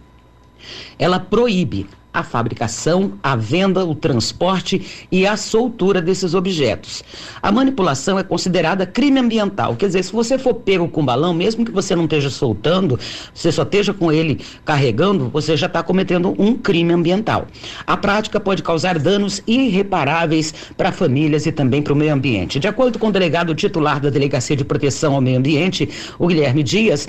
ela 1.00 1.20
proíbe 1.20 1.88
a 2.14 2.24
fabricação, 2.24 3.14
a 3.24 3.36
venda, 3.36 3.86
o 3.86 3.96
transporte 3.96 5.08
e 5.12 5.26
a 5.26 5.38
soltura 5.38 6.02
desses 6.02 6.34
objetos. 6.34 7.04
A 7.42 7.52
manipulação 7.52 8.20
é 8.20 8.24
considerada 8.24 8.86
crime 8.86 9.20
ambiental, 9.20 9.76
quer 9.76 9.88
dizer, 9.88 10.04
se 10.04 10.12
você 10.12 10.38
for 10.38 10.56
pego 10.56 10.88
com 10.90 11.06
balão, 11.06 11.34
mesmo 11.34 11.64
que 11.64 11.72
você 11.72 11.96
não 11.96 12.04
esteja 12.04 12.30
soltando, 12.30 13.00
você 13.34 13.52
só 13.52 13.64
esteja 13.64 13.94
com 13.94 14.12
ele 14.12 14.42
carregando, 14.66 15.30
você 15.30 15.56
já 15.56 15.68
está 15.68 15.82
cometendo 15.82 16.36
um 16.38 16.54
crime 16.54 16.94
ambiental. 16.94 17.48
A 17.88 17.96
prática 17.96 18.40
pode 18.40 18.62
causar 18.62 19.00
danos 19.00 19.42
irreparáveis 19.48 20.54
para 20.76 20.92
famílias 20.92 21.46
e 21.46 21.52
também 21.52 21.82
para 21.82 21.94
o 21.94 21.96
meio 21.96 22.14
ambiente. 22.14 22.60
De 22.60 22.68
acordo 22.68 23.00
com 23.00 23.08
o 23.08 23.12
delegado 23.12 23.56
titular 23.56 24.02
da 24.02 24.10
Delegacia 24.10 24.56
de 24.56 24.66
Proteção 24.66 25.16
ao 25.16 25.22
Meio 25.22 25.38
Ambiente, 25.38 25.88
o 26.20 26.28
Guilherme 26.28 26.62
Dias, 26.62 27.08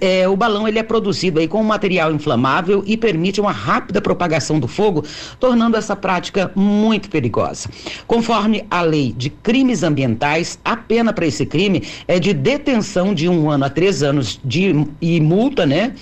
é, 0.00 0.28
o 0.28 0.36
balão 0.36 0.66
ele 0.66 0.78
é 0.78 0.82
produzido 0.82 1.38
aí 1.38 1.48
com 1.48 1.60
um 1.60 1.64
material 1.64 2.12
inflamável 2.12 2.82
e 2.86 2.96
permite 2.96 3.40
uma 3.40 3.52
rápida 3.52 4.00
propagação 4.00 4.31
do 4.60 4.68
fogo, 4.68 5.04
tornando 5.38 5.76
essa 5.76 5.94
prática 5.94 6.50
muito 6.54 7.08
perigosa. 7.10 7.68
Conforme 8.06 8.64
a 8.70 8.82
lei 8.82 9.12
de 9.12 9.30
crimes 9.30 9.82
ambientais, 9.82 10.58
a 10.64 10.76
pena 10.76 11.12
para 11.12 11.26
esse 11.26 11.44
crime 11.46 11.82
é 12.08 12.18
de 12.18 12.32
detenção 12.32 13.14
de 13.14 13.28
um 13.28 13.50
ano 13.50 13.64
a 13.64 13.70
três 13.70 14.02
anos 14.02 14.40
de, 14.44 14.86
e 15.00 15.20
multa, 15.20 15.66
né? 15.66 15.94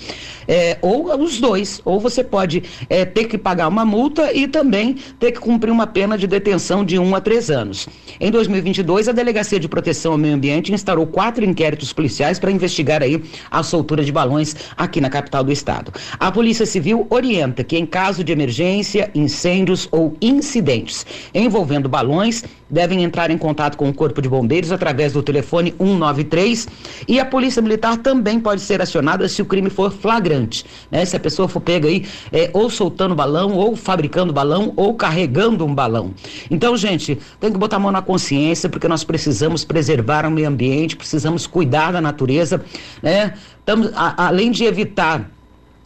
É, 0.51 0.77
ou 0.81 1.17
os 1.23 1.39
dois. 1.39 1.81
Ou 1.85 1.97
você 1.97 2.25
pode 2.25 2.61
é, 2.89 3.05
ter 3.05 3.25
que 3.25 3.37
pagar 3.37 3.69
uma 3.69 3.85
multa 3.85 4.33
e 4.33 4.49
também 4.49 4.97
ter 5.17 5.31
que 5.31 5.39
cumprir 5.39 5.71
uma 5.71 5.87
pena 5.87 6.17
de 6.17 6.27
detenção 6.27 6.83
de 6.83 6.99
um 6.99 7.15
a 7.15 7.21
três 7.21 7.49
anos. 7.49 7.87
Em 8.19 8.29
2022, 8.29 9.07
a 9.07 9.13
Delegacia 9.13 9.57
de 9.57 9.69
Proteção 9.69 10.11
ao 10.11 10.17
Meio 10.17 10.35
Ambiente 10.35 10.73
instaurou 10.73 11.07
quatro 11.07 11.45
inquéritos 11.45 11.93
policiais 11.93 12.37
para 12.37 12.51
investigar 12.51 13.01
aí 13.01 13.23
a 13.49 13.63
soltura 13.63 14.03
de 14.03 14.11
balões 14.11 14.53
aqui 14.75 14.99
na 14.99 15.09
capital 15.09 15.41
do 15.41 15.53
estado. 15.53 15.93
A 16.19 16.29
Polícia 16.29 16.65
Civil 16.65 17.07
orienta 17.09 17.63
que 17.63 17.77
em 17.77 17.85
caso 17.85 18.21
de 18.21 18.33
emergência, 18.33 19.09
incêndios 19.15 19.87
ou 19.89 20.17
incidentes 20.21 21.05
envolvendo 21.33 21.87
balões, 21.87 22.43
devem 22.69 23.03
entrar 23.03 23.31
em 23.31 23.37
contato 23.37 23.77
com 23.77 23.89
o 23.89 23.93
Corpo 23.93 24.21
de 24.21 24.27
Bombeiros 24.29 24.71
através 24.71 25.13
do 25.13 25.23
telefone 25.23 25.73
193 25.77 26.67
e 27.07 27.19
a 27.19 27.25
Polícia 27.25 27.61
Militar 27.61 27.97
também 27.97 28.39
pode 28.39 28.61
ser 28.61 28.81
acionada 28.81 29.27
se 29.27 29.41
o 29.41 29.45
crime 29.45 29.69
for 29.69 29.91
flagrante. 29.91 30.40
Né? 30.89 31.05
Se 31.05 31.15
a 31.15 31.19
pessoa 31.19 31.47
for 31.47 31.61
pega 31.61 31.87
aí 31.87 32.05
é, 32.31 32.49
ou 32.53 32.69
soltando 32.69 33.15
balão, 33.15 33.53
ou 33.53 33.75
fabricando 33.75 34.33
balão, 34.33 34.73
ou 34.75 34.93
carregando 34.93 35.65
um 35.65 35.73
balão. 35.73 36.13
Então, 36.49 36.75
gente, 36.77 37.17
tem 37.39 37.51
que 37.51 37.57
botar 37.57 37.77
a 37.77 37.79
mão 37.79 37.91
na 37.91 38.01
consciência, 38.01 38.69
porque 38.69 38.87
nós 38.87 39.03
precisamos 39.03 39.63
preservar 39.63 40.25
o 40.25 40.31
meio 40.31 40.47
ambiente, 40.47 40.95
precisamos 40.95 41.47
cuidar 41.47 41.91
da 41.91 42.01
natureza, 42.01 42.63
né? 43.01 43.33
Estamos, 43.59 43.91
a, 43.95 44.27
além 44.27 44.51
de 44.51 44.63
evitar 44.63 45.29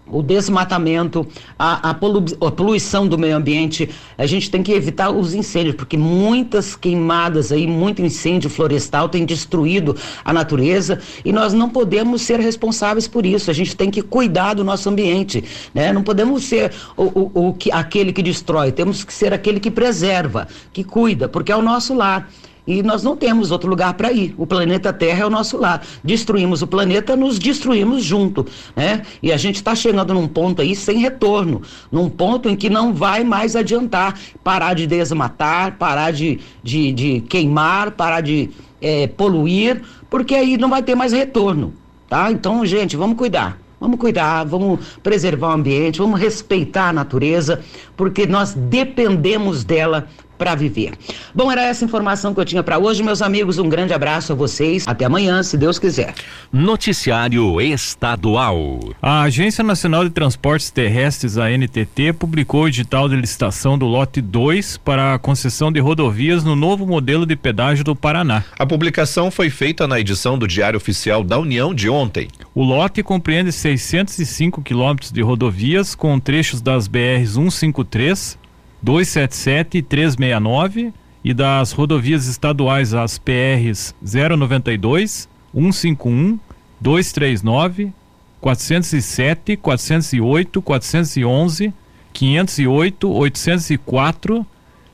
o 0.08 0.22
desmatamento, 0.22 1.28
a, 1.58 1.90
a, 1.90 1.94
polu 1.94 2.26
a, 2.42 2.52
poluição 2.52 3.08
do 3.08 3.18
meio 3.18 3.36
ambiente, 3.36 3.90
a 4.18 4.26
gente 4.26 4.52
tem 4.52 4.62
que 4.62 4.72
evitar 4.72 5.10
os 5.10 5.34
incêndios, 5.34 5.76
porque 5.76 5.98
muitas 5.98 6.76
queimadas 6.76 7.52
aí, 7.52 7.66
muito 7.66 8.02
incêndio 8.02 8.50
florestal 8.50 9.10
tem 9.10 9.26
destruído 9.26 9.96
a 10.24 10.32
natureza 10.32 11.00
e 11.24 11.32
nós 11.32 11.54
não 11.54 11.70
podemos 11.70 12.22
ser 12.22 12.40
responsáveis 12.40 13.08
por 13.08 13.26
isso. 13.26 13.50
A 13.50 13.54
gente 13.54 13.76
tem 13.76 13.90
que 13.90 14.02
cuidar 14.02 14.54
do 14.54 14.64
nosso 14.64 14.90
ambiente, 14.90 15.44
né? 15.74 15.92
Não 15.92 16.04
podemos 16.04 16.44
ser 16.44 16.72
o, 16.96 17.04
o, 17.04 17.48
o 17.48 17.54
que, 17.54 17.72
aquele 17.72 18.14
que 18.14 18.22
destrói, 18.22 18.72
temos 18.72 19.04
que 19.04 19.14
ser 19.14 19.34
aquele 19.34 19.60
que 19.60 19.72
preserva, 19.72 20.48
que 20.72 20.84
cuida, 20.84 21.28
porque 21.28 21.52
é 21.52 21.56
o 21.56 21.62
nosso 21.62 21.94
lar. 21.94 22.30
E 22.68 22.82
nós 22.82 23.04
não 23.04 23.16
temos 23.16 23.52
outro 23.52 23.70
lugar 23.70 23.94
para 23.94 24.12
ir. 24.12 24.34
O 24.38 24.48
planeta 24.48 24.92
Terra 24.92 25.24
é 25.24 25.26
o 25.26 25.30
nosso 25.30 25.58
lar. 25.58 25.86
Destruímos 26.04 26.62
o 26.62 26.68
planeta, 26.68 27.16
nos 27.16 27.38
destruímos 27.38 28.04
junto, 28.04 28.46
né? 28.76 29.04
E 29.22 29.32
a 29.32 29.38
gente 29.38 29.58
está 29.58 29.76
chegando 29.76 30.14
num 30.14 30.28
ponto 30.28 30.62
aí 30.62 30.76
sem 30.76 30.98
retorno, 30.98 31.62
num 31.92 32.10
ponto 32.10 32.50
em 32.50 32.56
que 32.56 32.70
não 32.70 32.94
vai 32.94 33.24
mais 33.24 33.56
adiantar 33.56 34.20
parar 34.44 34.74
de 34.74 34.88
desmatar, 34.88 35.78
parar 35.78 36.12
de, 36.12 36.40
de, 36.64 36.92
de 36.92 37.22
queimar, 37.22 37.92
parar 37.92 38.22
de 38.22 38.50
é, 38.82 39.08
poluir, 39.08 39.82
porque 40.10 40.36
aí 40.36 40.58
não 40.58 40.70
vai 40.70 40.84
ter 40.84 40.96
mais 40.96 41.12
retorno, 41.12 41.74
tá? 42.10 42.32
Então, 42.32 42.66
gente, 42.66 42.96
vamos 42.96 43.18
cuidar. 43.18 43.60
Vamos 43.80 44.00
cuidar, 44.00 44.46
vamos 44.46 44.80
preservar 45.04 45.50
o 45.50 45.52
ambiente, 45.52 46.00
vamos 46.00 46.20
respeitar 46.20 46.90
a 46.90 46.94
natureza, 46.94 47.62
porque 47.96 48.26
nós 48.26 48.54
dependemos 48.54 49.64
dela 49.64 50.08
para 50.38 50.56
viver. 50.56 50.94
Bom, 51.34 51.52
era 51.52 51.64
essa 51.64 51.86
informação 51.86 52.34
que 52.34 52.40
eu 52.40 52.46
tinha 52.46 52.64
para 52.64 52.78
hoje, 52.78 53.04
meus 53.04 53.22
amigos. 53.22 53.58
Um 53.58 53.70
grande 53.70 53.94
abraço 53.94 54.34
a 54.34 54.36
vocês. 54.36 54.86
Até 54.88 55.06
amanhã, 55.06 55.42
se 55.44 55.58
Deus 55.58 55.80
quiser. 55.80 56.14
Noticiário 56.52 57.60
Estadual. 57.62 58.80
A 59.02 59.22
Agência 59.24 59.64
Nacional 59.64 60.04
de 60.04 60.10
Transportes 60.10 60.70
Terrestres, 60.70 61.38
a 61.38 61.50
NTT, 61.50 62.14
publicou 62.14 62.64
o 62.64 62.68
edital 62.68 63.10
de 63.10 63.16
licitação 63.16 63.78
do 63.78 63.86
lote 63.86 64.22
2 64.22 64.78
para 64.78 65.16
a 65.16 65.20
concessão 65.20 65.72
de 65.72 65.80
rodovias 65.80 66.44
no 66.44 66.56
novo 66.56 66.86
modelo 66.86 67.26
de 67.26 67.36
pedágio 67.36 67.84
do 67.84 67.96
Paraná. 67.96 68.44
A 68.58 68.66
publicação 68.66 69.30
foi 69.32 69.50
feita 69.50 69.88
na 69.88 70.00
edição 70.00 70.38
do 70.38 70.48
Diário 70.48 70.78
Oficial 70.78 71.24
da 71.24 71.38
União 71.40 71.74
de 71.74 71.90
ontem. 71.90 72.28
O 72.54 72.64
lote 72.64 73.04
compreende 73.04 73.52
605 73.52 74.62
quilômetros 74.62 75.12
de 75.12 75.22
rodovias 75.22 75.96
com 75.96 76.20
trechos 76.20 76.62
das 76.62 76.88
BRs 76.88 77.34
153 77.34 78.45
277 78.86 79.80
e 79.80 79.82
369 79.82 80.94
e 81.24 81.34
das 81.34 81.72
rodovias 81.72 82.28
estaduais 82.28 82.94
as 82.94 83.18
PRs 83.18 83.96
092, 84.00 85.28
151, 85.52 86.40
239, 86.80 87.92
407, 88.40 89.58
408, 89.58 90.62
411, 90.62 91.74
508, 92.14 93.10
804 93.10 94.46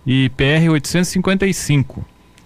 e 0.07 0.29
PR 0.38 0.71
855 0.71 2.05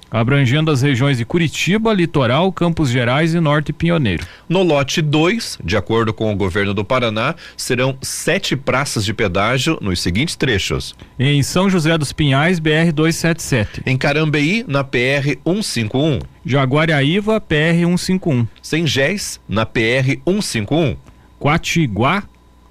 abrangendo 0.09 0.71
as 0.71 0.81
regiões 0.81 1.17
de 1.17 1.25
Curitiba, 1.25 1.93
Litoral, 1.93 2.51
Campos 2.51 2.89
Gerais 2.89 3.33
e 3.33 3.39
Norte 3.39 3.73
Pioneiro. 3.73 4.25
No 4.47 4.63
lote 4.63 5.01
2, 5.01 5.59
de 5.63 5.75
acordo 5.77 6.13
com 6.13 6.31
o 6.31 6.35
governo 6.35 6.73
do 6.73 6.85
Paraná, 6.85 7.35
serão 7.57 7.97
sete 8.01 8.55
praças 8.55 9.03
de 9.05 9.13
pedágio 9.13 9.77
nos 9.81 9.99
seguintes 9.99 10.35
trechos: 10.35 10.95
em 11.19 11.41
São 11.43 11.69
José 11.69 11.97
dos 11.97 12.11
Pinhais, 12.11 12.59
BR 12.59 12.91
277. 12.93 13.83
Em 13.85 13.97
Carambeí, 13.97 14.63
na 14.67 14.83
PR 14.83 15.37
151. 15.45 16.19
Jaguariaíva, 16.45 17.41
PR 17.41 17.85
151. 17.85 18.47
Sengés, 18.61 19.39
na 19.47 19.65
PR 19.65 20.19
151. 20.25 20.95
Quatiguá, 21.39 22.23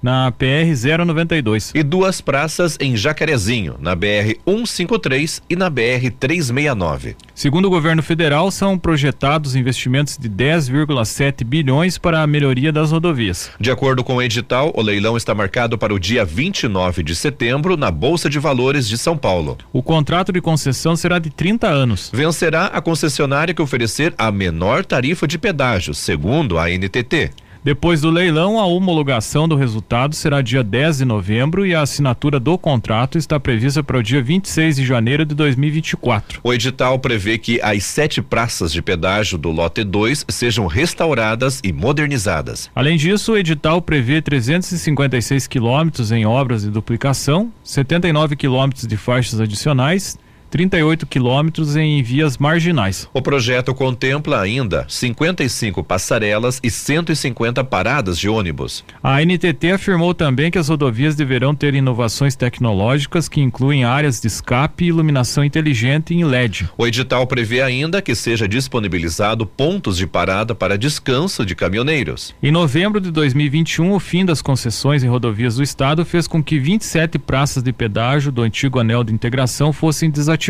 na 0.05 0.31
PR 0.31 0.69
092. 1.03 1.71
E 1.73 1.81
duas 1.81 2.21
praças 2.21 2.77
em 2.79 2.95
Jacarezinho, 2.95 3.75
na 3.79 3.95
BR 3.95 4.37
153 4.45 5.41
e 5.49 5.55
na 5.55 5.67
BR 5.67 6.11
369. 6.19 7.15
Segundo 7.33 7.65
o 7.65 7.71
governo 7.71 8.03
federal, 8.03 8.51
são 8.51 8.77
projetados 8.77 9.55
investimentos 9.55 10.15
de 10.15 10.29
10,7 10.29 11.43
bilhões 11.43 11.97
para 11.97 12.21
a 12.21 12.27
melhoria 12.27 12.71
das 12.71 12.91
rodovias. 12.91 13.49
De 13.59 13.71
acordo 13.71 14.03
com 14.03 14.17
o 14.17 14.21
edital, 14.21 14.71
o 14.75 14.81
leilão 14.83 15.17
está 15.17 15.33
marcado 15.33 15.75
para 15.75 15.91
o 15.91 15.99
dia 15.99 16.23
29 16.23 17.01
de 17.01 17.15
setembro 17.15 17.75
na 17.75 17.89
Bolsa 17.89 18.29
de 18.29 18.37
Valores 18.37 18.87
de 18.87 18.99
São 18.99 19.17
Paulo. 19.17 19.57
O 19.73 19.81
contrato 19.81 20.31
de 20.31 20.39
concessão 20.39 20.95
será 20.95 21.17
de 21.17 21.31
30 21.31 21.67
anos. 21.67 22.11
Vencerá 22.13 22.67
a 22.67 22.79
concessionária 22.79 23.55
que 23.55 23.61
oferecer 23.61 24.13
a 24.19 24.31
menor 24.31 24.85
tarifa 24.85 25.27
de 25.27 25.39
pedágio, 25.39 25.95
segundo 25.95 26.59
a 26.59 26.69
NTT. 26.69 27.31
Depois 27.65 27.99
do 27.99 28.11
leilão, 28.11 28.59
a 28.59 28.65
homologação 28.67 29.47
do 29.47 29.55
resultado 29.55 30.13
será 30.13 30.39
dia 30.39 30.63
10 30.63 30.99
de 30.99 31.05
novembro 31.05 31.65
e 31.65 31.73
a 31.73 31.81
assinatura 31.81 32.39
do 32.39 32.59
contrato 32.59 33.17
está 33.17 33.39
prevista 33.39 33.81
para 33.81 33.97
o 33.97 34.03
dia 34.03 34.21
26 34.21 34.75
de 34.75 34.85
janeiro 34.85 35.25
de 35.25 35.33
2024. 35.33 36.41
O 36.43 36.53
edital 36.53 36.99
prevê 36.99 37.39
que 37.39 37.59
as 37.63 37.83
sete 37.83 38.21
praças 38.21 38.71
de 38.71 38.83
pedágio 38.83 39.35
do 39.35 39.49
lote 39.49 39.83
2 39.83 40.27
sejam 40.29 40.67
restauradas 40.67 41.59
e 41.63 41.73
modernizadas. 41.73 42.69
Além 42.75 42.97
disso, 42.97 43.31
o 43.31 43.37
edital 43.37 43.81
prevê 43.81 44.21
356 44.21 45.47
quilômetros 45.47 46.11
em 46.11 46.23
obras 46.23 46.61
de 46.61 46.69
duplicação, 46.69 47.51
79 47.63 48.35
quilômetros 48.35 48.85
de 48.85 48.95
faixas 48.95 49.39
adicionais 49.39 50.19
38 50.55 51.05
quilômetros 51.05 51.75
em 51.75 52.01
vias 52.01 52.37
marginais. 52.37 53.09
O 53.13 53.21
projeto 53.21 53.75
contempla 53.75 54.39
ainda 54.39 54.85
55 54.87 55.83
passarelas 55.83 56.61
e 56.63 56.71
150 56.71 57.61
paradas 57.65 58.17
de 58.17 58.29
ônibus. 58.29 58.85
A 59.03 59.19
NTT 59.19 59.71
afirmou 59.73 60.13
também 60.13 60.49
que 60.49 60.57
as 60.57 60.69
rodovias 60.69 61.13
deverão 61.13 61.53
ter 61.53 61.73
inovações 61.73 62.37
tecnológicas 62.37 63.27
que 63.27 63.41
incluem 63.41 63.83
áreas 63.83 64.21
de 64.21 64.27
escape 64.27 64.85
e 64.85 64.87
iluminação 64.87 65.43
inteligente 65.43 66.13
em 66.13 66.23
LED. 66.23 66.69
O 66.77 66.87
edital 66.87 67.27
prevê 67.27 67.61
ainda 67.61 68.01
que 68.01 68.15
seja 68.15 68.47
disponibilizado 68.47 69.45
pontos 69.45 69.97
de 69.97 70.07
parada 70.07 70.55
para 70.55 70.77
descanso 70.77 71.45
de 71.45 71.53
caminhoneiros. 71.53 72.33
Em 72.41 72.51
novembro 72.53 73.01
de 73.01 73.11
2021, 73.11 73.91
o 73.91 73.99
fim 73.99 74.23
das 74.23 74.41
concessões 74.41 75.03
em 75.03 75.09
rodovias 75.09 75.57
do 75.57 75.63
estado 75.63 76.05
fez 76.05 76.29
com 76.29 76.41
que 76.41 76.57
27 76.57 77.19
praças 77.19 77.61
de 77.61 77.73
pedágio 77.73 78.31
do 78.31 78.41
antigo 78.41 78.79
anel 78.79 79.03
de 79.03 79.13
integração 79.13 79.73
fossem 79.73 80.09
desativadas 80.09 80.44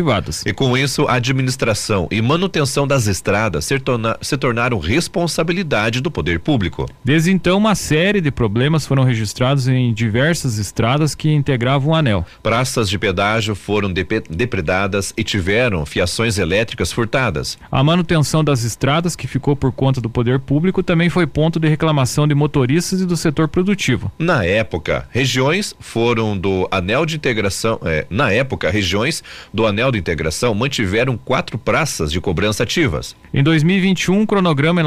E 0.46 0.52
com 0.52 0.76
isso, 0.76 1.06
a 1.08 1.14
administração 1.14 2.08
e 2.10 2.20
manutenção 2.20 2.86
das 2.86 3.06
estradas 3.06 3.64
se, 3.64 3.78
torna, 3.78 4.16
se 4.20 4.36
tornaram 4.36 4.78
responsabilidade 4.78 6.00
do 6.00 6.10
poder 6.10 6.40
público. 6.40 6.88
Desde 7.04 7.30
então, 7.30 7.58
uma 7.58 7.74
série 7.74 8.20
de 8.20 8.30
problemas 8.30 8.86
foram 8.86 9.04
registrados 9.04 9.68
em 9.68 9.92
diversas 9.92 10.58
estradas 10.58 11.14
que 11.14 11.32
integravam 11.32 11.92
o 11.92 11.94
anel. 11.94 12.24
Praças 12.42 12.88
de 12.88 12.98
pedágio 12.98 13.54
foram 13.54 13.92
depredadas 13.92 15.12
e 15.16 15.24
tiveram 15.24 15.86
fiações 15.86 16.38
elétricas 16.38 16.92
furtadas. 16.92 17.58
A 17.70 17.82
manutenção 17.82 18.42
das 18.42 18.62
estradas, 18.62 19.16
que 19.16 19.26
ficou 19.26 19.56
por 19.56 19.72
conta 19.72 20.00
do 20.00 20.10
poder 20.10 20.38
público, 20.40 20.82
também 20.82 21.08
foi 21.08 21.26
ponto 21.26 21.58
de 21.58 21.68
reclamação 21.68 22.26
de 22.26 22.34
motoristas 22.34 23.00
e 23.00 23.06
do 23.06 23.16
setor 23.16 23.48
produtivo. 23.48 24.10
Na 24.18 24.44
época, 24.44 25.08
regiões 25.10 25.74
foram 25.80 26.36
do 26.36 26.68
anel 26.70 27.06
de 27.06 27.16
integração, 27.16 27.78
é, 27.84 28.06
na 28.10 28.32
época, 28.32 28.70
regiões 28.70 29.22
do 29.52 29.66
anel 29.66 29.85
de 29.90 29.98
integração 29.98 30.54
mantiveram 30.54 31.16
quatro 31.16 31.58
praças 31.58 32.10
de 32.12 32.20
cobrança 32.20 32.62
ativas. 32.62 33.16
Em 33.32 33.42
2021, 33.42 34.20
um 34.20 34.26
cronograma 34.26 34.82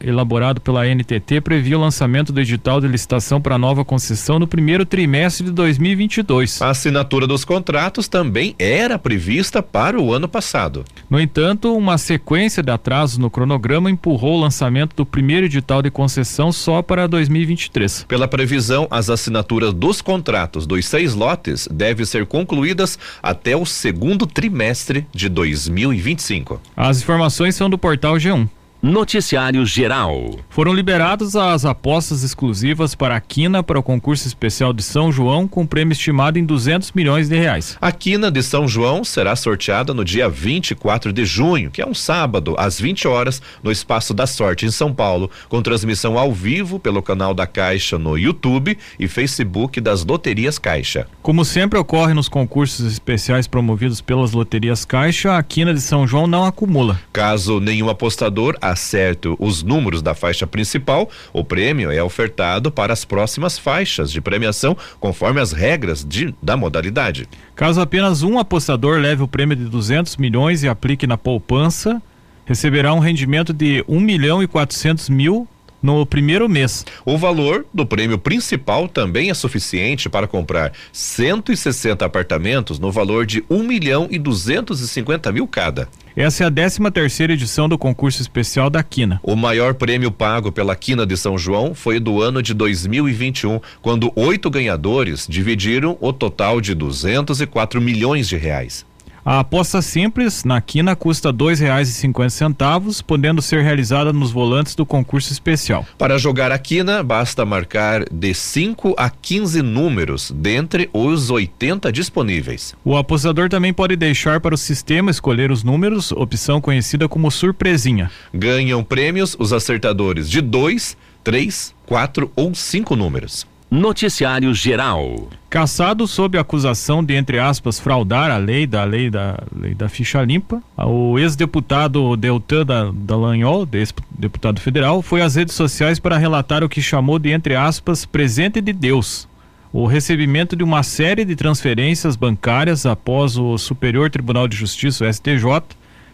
elaborado 0.00 0.60
pela 0.60 0.86
NTT 0.86 1.40
previa 1.40 1.78
o 1.78 1.80
lançamento 1.80 2.32
do 2.32 2.40
edital 2.40 2.80
de 2.80 2.88
licitação 2.88 3.40
para 3.40 3.54
a 3.54 3.58
nova 3.58 3.84
concessão 3.84 4.38
no 4.38 4.46
primeiro 4.46 4.84
trimestre 4.84 5.46
de 5.46 5.52
2022. 5.52 6.60
A 6.62 6.70
assinatura 6.70 7.26
dos 7.26 7.44
contratos 7.44 8.08
também 8.08 8.54
era 8.58 8.98
prevista 8.98 9.62
para 9.62 10.00
o 10.00 10.12
ano 10.12 10.28
passado. 10.28 10.84
No 11.08 11.20
entanto, 11.20 11.74
uma 11.74 11.96
sequência 11.98 12.62
de 12.62 12.70
atrasos 12.70 13.18
no 13.18 13.30
cronograma 13.30 13.90
empurrou 13.90 14.36
o 14.36 14.40
lançamento 14.40 14.94
do 14.94 15.06
primeiro 15.06 15.46
edital 15.46 15.82
de 15.82 15.90
concessão 15.90 16.52
só 16.52 16.82
para 16.82 17.06
2023. 17.06 18.04
Pela 18.08 18.28
previsão, 18.28 18.86
as 18.90 19.10
assinaturas 19.10 19.72
dos 19.72 20.00
contratos 20.00 20.66
dos 20.66 20.86
seis 20.86 21.14
lotes 21.14 21.68
devem 21.70 22.04
ser 22.04 22.26
concluídas 22.26 22.98
até 23.22 23.56
o 23.56 23.64
segundo 23.64 24.17
trimestre 24.26 25.06
de 25.12 25.28
2025. 25.28 26.60
As 26.76 27.00
informações 27.00 27.54
são 27.54 27.68
do 27.68 27.78
portal 27.78 28.14
G1. 28.16 28.48
Noticiário 28.80 29.66
Geral. 29.66 30.38
Foram 30.48 30.72
liberadas 30.72 31.34
as 31.34 31.64
apostas 31.64 32.22
exclusivas 32.22 32.94
para 32.94 33.16
a 33.16 33.20
Quina 33.20 33.60
para 33.60 33.76
o 33.76 33.82
concurso 33.82 34.28
especial 34.28 34.72
de 34.72 34.84
São 34.84 35.10
João, 35.10 35.48
com 35.48 35.66
prêmio 35.66 35.92
estimado 35.92 36.38
em 36.38 36.44
200 36.44 36.92
milhões 36.92 37.28
de 37.28 37.36
reais. 37.36 37.76
A 37.80 37.90
Quina 37.90 38.30
de 38.30 38.40
São 38.40 38.68
João 38.68 39.02
será 39.02 39.34
sorteada 39.34 39.92
no 39.92 40.04
dia 40.04 40.28
24 40.28 41.12
de 41.12 41.24
junho, 41.24 41.72
que 41.72 41.82
é 41.82 41.86
um 41.86 41.92
sábado, 41.92 42.54
às 42.56 42.80
20 42.80 43.08
horas, 43.08 43.42
no 43.64 43.72
Espaço 43.72 44.14
da 44.14 44.28
Sorte, 44.28 44.64
em 44.64 44.70
São 44.70 44.94
Paulo, 44.94 45.28
com 45.48 45.60
transmissão 45.60 46.16
ao 46.16 46.32
vivo 46.32 46.78
pelo 46.78 47.02
canal 47.02 47.34
da 47.34 47.48
Caixa 47.48 47.98
no 47.98 48.16
YouTube 48.16 48.78
e 48.96 49.08
Facebook 49.08 49.80
das 49.80 50.04
Loterias 50.04 50.56
Caixa. 50.56 51.08
Como 51.20 51.44
sempre 51.44 51.80
ocorre 51.80 52.14
nos 52.14 52.28
concursos 52.28 52.92
especiais 52.92 53.48
promovidos 53.48 54.00
pelas 54.00 54.30
Loterias 54.30 54.84
Caixa, 54.84 55.36
a 55.36 55.42
Quina 55.42 55.74
de 55.74 55.80
São 55.80 56.06
João 56.06 56.28
não 56.28 56.44
acumula. 56.44 57.00
Caso 57.12 57.58
nenhum 57.58 57.88
apostador 57.88 58.56
acerte 58.70 59.28
os 59.38 59.62
números 59.62 60.02
da 60.02 60.14
faixa 60.14 60.46
principal, 60.46 61.08
o 61.32 61.44
prêmio 61.44 61.90
é 61.90 62.02
ofertado 62.02 62.70
para 62.70 62.92
as 62.92 63.04
próximas 63.04 63.58
faixas 63.58 64.10
de 64.10 64.20
premiação, 64.20 64.76
conforme 65.00 65.40
as 65.40 65.52
regras 65.52 66.04
de, 66.04 66.34
da 66.42 66.56
modalidade. 66.56 67.28
Caso 67.54 67.80
apenas 67.80 68.22
um 68.22 68.38
apostador 68.38 68.98
leve 68.98 69.22
o 69.22 69.28
prêmio 69.28 69.56
de 69.56 69.64
200 69.64 70.16
milhões 70.16 70.62
e 70.62 70.68
aplique 70.68 71.06
na 71.06 71.16
poupança, 71.18 72.02
receberá 72.44 72.94
um 72.94 72.98
rendimento 72.98 73.52
de 73.52 73.84
1 73.88 74.00
milhão 74.00 74.42
e 74.42 74.46
400 74.46 75.08
mil 75.08 75.46
no 75.82 76.04
primeiro 76.04 76.48
mês. 76.48 76.84
O 77.04 77.16
valor 77.16 77.66
do 77.72 77.86
prêmio 77.86 78.18
principal 78.18 78.88
também 78.88 79.30
é 79.30 79.34
suficiente 79.34 80.08
para 80.08 80.26
comprar 80.26 80.72
160 80.92 82.04
apartamentos 82.04 82.78
no 82.78 82.90
valor 82.90 83.26
de 83.26 83.44
1 83.48 83.62
milhão 83.62 84.08
e 84.10 84.18
250 84.18 85.32
mil 85.32 85.46
cada. 85.46 85.88
Essa 86.16 86.42
é 86.42 86.46
a 86.48 86.50
13 86.50 86.80
terceira 86.90 87.32
edição 87.32 87.68
do 87.68 87.78
concurso 87.78 88.20
especial 88.20 88.68
da 88.68 88.82
Quina. 88.82 89.20
O 89.22 89.36
maior 89.36 89.74
prêmio 89.74 90.10
pago 90.10 90.50
pela 90.50 90.74
Quina 90.74 91.06
de 91.06 91.16
São 91.16 91.38
João 91.38 91.76
foi 91.76 92.00
do 92.00 92.20
ano 92.20 92.42
de 92.42 92.52
2021, 92.54 93.60
quando 93.80 94.12
oito 94.16 94.50
ganhadores 94.50 95.28
dividiram 95.28 95.96
o 96.00 96.12
total 96.12 96.60
de 96.60 96.74
204 96.74 97.80
milhões 97.80 98.28
de 98.28 98.36
reais. 98.36 98.84
A 99.30 99.40
aposta 99.40 99.82
simples 99.82 100.42
na 100.42 100.58
quina 100.58 100.96
custa 100.96 101.28
e 101.28 101.84
cinquenta 101.84 102.30
centavos, 102.30 103.02
podendo 103.02 103.42
ser 103.42 103.62
realizada 103.62 104.10
nos 104.10 104.30
volantes 104.30 104.74
do 104.74 104.86
concurso 104.86 105.30
especial. 105.30 105.84
Para 105.98 106.16
jogar 106.16 106.50
a 106.50 106.58
quina, 106.58 107.02
basta 107.02 107.44
marcar 107.44 108.06
de 108.10 108.32
5 108.32 108.94
a 108.96 109.10
15 109.10 109.60
números 109.60 110.32
dentre 110.34 110.88
os 110.94 111.28
80 111.28 111.92
disponíveis. 111.92 112.74
O 112.82 112.96
apostador 112.96 113.50
também 113.50 113.70
pode 113.70 113.96
deixar 113.96 114.40
para 114.40 114.54
o 114.54 114.58
sistema 114.58 115.10
escolher 115.10 115.50
os 115.50 115.62
números, 115.62 116.10
opção 116.10 116.58
conhecida 116.58 117.06
como 117.06 117.30
surpresinha. 117.30 118.10
Ganham 118.32 118.82
prêmios 118.82 119.36
os 119.38 119.52
acertadores 119.52 120.30
de 120.30 120.40
2, 120.40 120.96
3, 121.22 121.74
4 121.84 122.32
ou 122.34 122.54
5 122.54 122.96
números. 122.96 123.46
Noticiário 123.70 124.54
Geral. 124.54 125.28
Caçado 125.50 126.06
sob 126.06 126.38
acusação 126.38 127.04
de, 127.04 127.14
entre 127.14 127.38
aspas, 127.38 127.78
fraudar 127.78 128.30
a 128.30 128.38
lei 128.38 128.66
da 128.66 128.82
lei 128.84 129.10
da, 129.10 129.38
lei 129.54 129.74
da 129.74 129.90
ficha 129.90 130.22
limpa, 130.22 130.62
o 130.74 131.18
ex-deputado 131.18 132.16
Deltan 132.16 132.94
Dallagnol, 132.94 133.68
deputado 134.10 134.58
federal, 134.58 135.02
foi 135.02 135.20
às 135.20 135.34
redes 135.34 135.54
sociais 135.54 135.98
para 135.98 136.16
relatar 136.16 136.64
o 136.64 136.68
que 136.68 136.80
chamou 136.80 137.18
de, 137.18 137.30
entre 137.30 137.54
aspas, 137.54 138.06
presente 138.06 138.62
de 138.62 138.72
Deus. 138.72 139.28
O 139.70 139.84
recebimento 139.84 140.56
de 140.56 140.64
uma 140.64 140.82
série 140.82 141.26
de 141.26 141.36
transferências 141.36 142.16
bancárias 142.16 142.86
após 142.86 143.36
o 143.36 143.58
Superior 143.58 144.08
Tribunal 144.08 144.48
de 144.48 144.56
Justiça, 144.56 145.12
STJ, 145.12 145.44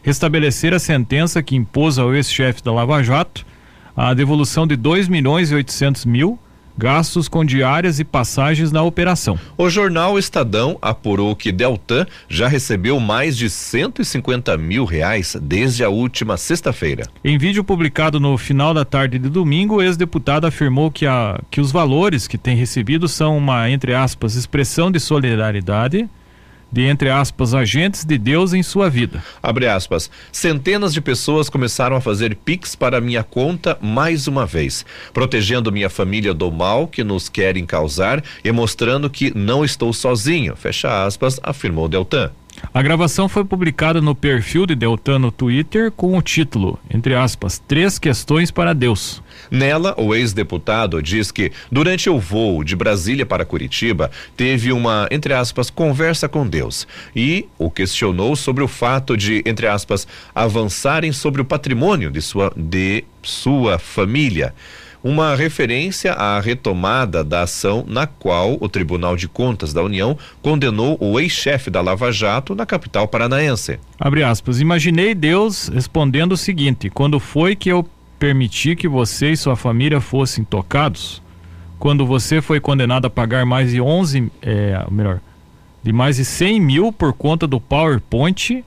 restabelecer 0.03 0.75
a 0.75 0.81
sentença 0.81 1.41
que 1.41 1.55
impôs 1.55 2.01
ao 2.01 2.13
ex-chefe 2.13 2.65
da 2.65 2.73
Lava 2.73 3.01
Jato 3.01 3.47
a 3.97 4.13
devolução 4.13 4.67
de 4.67 4.75
2 4.75 5.07
milhões 5.07 5.53
e 5.53 5.55
800 5.55 6.05
mil 6.05 6.37
gastos 6.77 7.29
com 7.29 7.45
diárias 7.45 8.01
e 8.01 8.05
passagens 8.05 8.73
na 8.73 8.83
operação. 8.83 9.39
O 9.57 9.69
jornal 9.69 10.19
Estadão 10.19 10.79
apurou 10.83 11.35
que 11.37 11.53
Deltan 11.53 12.07
já 12.29 12.49
recebeu 12.49 12.99
mais 12.99 13.37
de 13.37 13.49
150 13.49 14.57
mil 14.59 14.85
reais 14.85 15.37
desde 15.41 15.85
a 15.85 15.89
última 15.89 16.37
sexta-feira. 16.37 17.05
Em 17.25 17.39
vídeo 17.39 17.65
publicado 17.65 18.19
no 18.19 18.37
final 18.37 18.75
da 18.75 18.85
tarde 18.85 19.19
de 19.19 19.29
domingo, 19.29 19.77
o 19.77 19.83
ex-deputado 19.83 20.47
afirmou 20.47 20.91
que, 20.91 21.07
a, 21.07 21.41
que 21.51 21.61
os 21.61 21.71
valores 21.71 22.27
que 22.27 22.39
tem 22.39 22.57
recebido 22.57 23.09
são 23.09 23.37
uma, 23.37 23.71
entre 23.71 23.95
aspas, 23.95 24.35
expressão 24.35 24.91
de 24.91 25.01
solidariedade 25.01 26.09
de, 26.75 26.83
entre 26.83 27.09
aspas, 27.09 27.55
agentes 27.55 28.05
de 28.05 28.19
Deus 28.19 28.53
em 28.53 28.61
sua 28.61 28.91
vida. 28.91 29.23
Abre 29.41 29.69
aspas. 29.69 30.11
Centenas 30.33 30.93
de 30.93 31.01
pessoas 31.01 31.49
começaram 31.49 31.95
a 31.95 32.01
fazer 32.01 32.35
pix 32.35 32.75
para 32.75 33.01
minha 33.01 33.23
conta 33.23 33.79
mais 33.81 34.27
uma 34.27 34.45
vez, 34.45 34.85
protegendo 35.13 35.71
minha 35.71 35.89
família 35.89 36.35
do 36.35 36.51
mal 36.51 36.89
que 36.89 37.05
nos 37.05 37.29
querem 37.29 37.65
causar 37.65 38.25
e 38.45 38.51
mostrando 38.51 39.09
que 39.09 39.33
não 39.39 39.65
estou 39.65 39.93
sozinho. 39.93 40.57
Fecha 40.57 41.07
aspas, 41.07 41.39
afirmou 41.45 41.89
Deltan. 41.89 42.33
A 42.73 42.83
gravação 42.83 43.29
foi 43.29 43.45
publicada 43.45 44.01
no 44.01 44.15
perfil 44.15 44.67
de 44.67 44.75
Deltan 44.75 45.19
no 45.19 45.31
Twitter 45.31 45.91
com 45.91 46.17
o 46.17 46.23
título, 46.23 46.79
entre 46.91 47.15
aspas, 47.15 47.59
Três 47.59 47.99
Questões 47.99 48.51
para 48.51 48.73
Deus. 48.73 49.23
Nela, 49.51 49.95
o 49.99 50.15
ex-deputado 50.15 51.03
diz 51.03 51.31
que, 51.31 51.53
durante 51.71 52.09
o 52.09 52.19
voo 52.19 52.65
de 52.65 52.75
Brasília 52.75 53.27
para 53.27 53.45
Curitiba, 53.45 54.11
teve 54.37 54.73
uma, 54.73 55.09
entre 55.11 55.35
aspas, 55.35 55.71
conversa 55.71 56.29
com 56.29 56.47
Deus 56.47 56.87
e 57.15 57.47
o 57.59 57.71
questionou 57.71 58.37
sobre 58.37 58.63
o 58.63 58.69
fato 58.69 59.17
de, 59.17 59.43
entre 59.45 59.67
aspas, 59.67 60.07
avançarem 60.35 61.13
sobre 61.13 61.43
o 61.43 61.45
patrimônio 61.45 62.11
de 62.11 62.23
sua, 62.23 62.53
de 62.57 63.05
sua 63.23 63.79
família 63.79 64.55
uma 65.05 65.37
referência 65.37 66.15
à 66.15 66.41
retomada 66.41 67.23
da 67.23 67.43
ação 67.43 67.85
na 67.87 68.07
qual 68.07 68.57
o 68.59 68.71
Tribunal 68.71 69.15
de 69.17 69.29
Contas 69.29 69.75
da 69.75 69.83
União 69.83 70.17
condenou 70.41 70.97
o 70.99 71.21
ex-chefe 71.21 71.69
da 71.69 71.83
Lava 71.83 72.11
Jato 72.11 72.55
na 72.55 72.65
capital 72.65 73.07
paranaense. 73.07 73.79
Abre 74.01 74.25
aspas. 74.25 74.63
Imaginei 74.63 75.15
Deus 75.15 75.69
respondendo 75.69 76.33
o 76.33 76.37
seguinte: 76.39 76.89
quando 76.89 77.21
foi 77.21 77.55
que 77.55 77.69
eu 77.69 77.87
permiti 78.19 78.75
que 78.75 78.89
você 78.89 79.33
e 79.33 79.37
sua 79.37 79.57
família 79.57 80.01
fossem 80.01 80.43
tocados? 80.43 81.23
Quando 81.79 82.07
você 82.07 82.41
foi 82.41 82.59
condenado 82.59 83.05
a 83.05 83.11
pagar 83.11 83.45
mais 83.45 83.73
de 83.73 83.81
11, 83.83 84.33
é, 84.41 84.87
melhor, 84.91 85.21
de 85.83 85.93
mais 85.93 86.17
de 86.17 86.25
100 86.25 86.61
mil 86.61 86.91
por 86.91 87.13
conta 87.13 87.47
do 87.47 87.61
PowerPoint, 87.61 88.65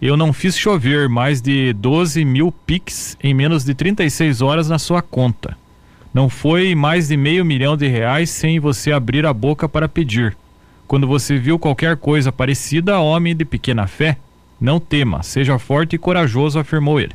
eu 0.00 0.16
não 0.16 0.32
fiz 0.32 0.56
chover 0.56 1.08
mais 1.08 1.40
de 1.40 1.72
12 1.72 2.24
mil 2.24 2.52
Pix 2.64 3.18
em 3.20 3.34
menos 3.34 3.64
de 3.64 3.74
36 3.74 4.40
horas 4.40 4.68
na 4.68 4.78
sua 4.78 5.02
conta. 5.02 5.58
Não 6.12 6.28
foi 6.28 6.74
mais 6.74 7.08
de 7.08 7.16
meio 7.16 7.44
milhão 7.44 7.76
de 7.76 7.86
reais 7.86 8.30
sem 8.30 8.58
você 8.58 8.90
abrir 8.90 9.24
a 9.24 9.32
boca 9.32 9.68
para 9.68 9.88
pedir. 9.88 10.36
Quando 10.86 11.06
você 11.06 11.38
viu 11.38 11.56
qualquer 11.56 11.96
coisa 11.96 12.32
parecida, 12.32 12.98
homem 12.98 13.36
de 13.36 13.44
pequena 13.44 13.86
fé, 13.86 14.16
não 14.60 14.80
tema, 14.80 15.22
seja 15.22 15.56
forte 15.58 15.94
e 15.94 15.98
corajoso, 15.98 16.58
afirmou 16.58 16.98
ele. 16.98 17.14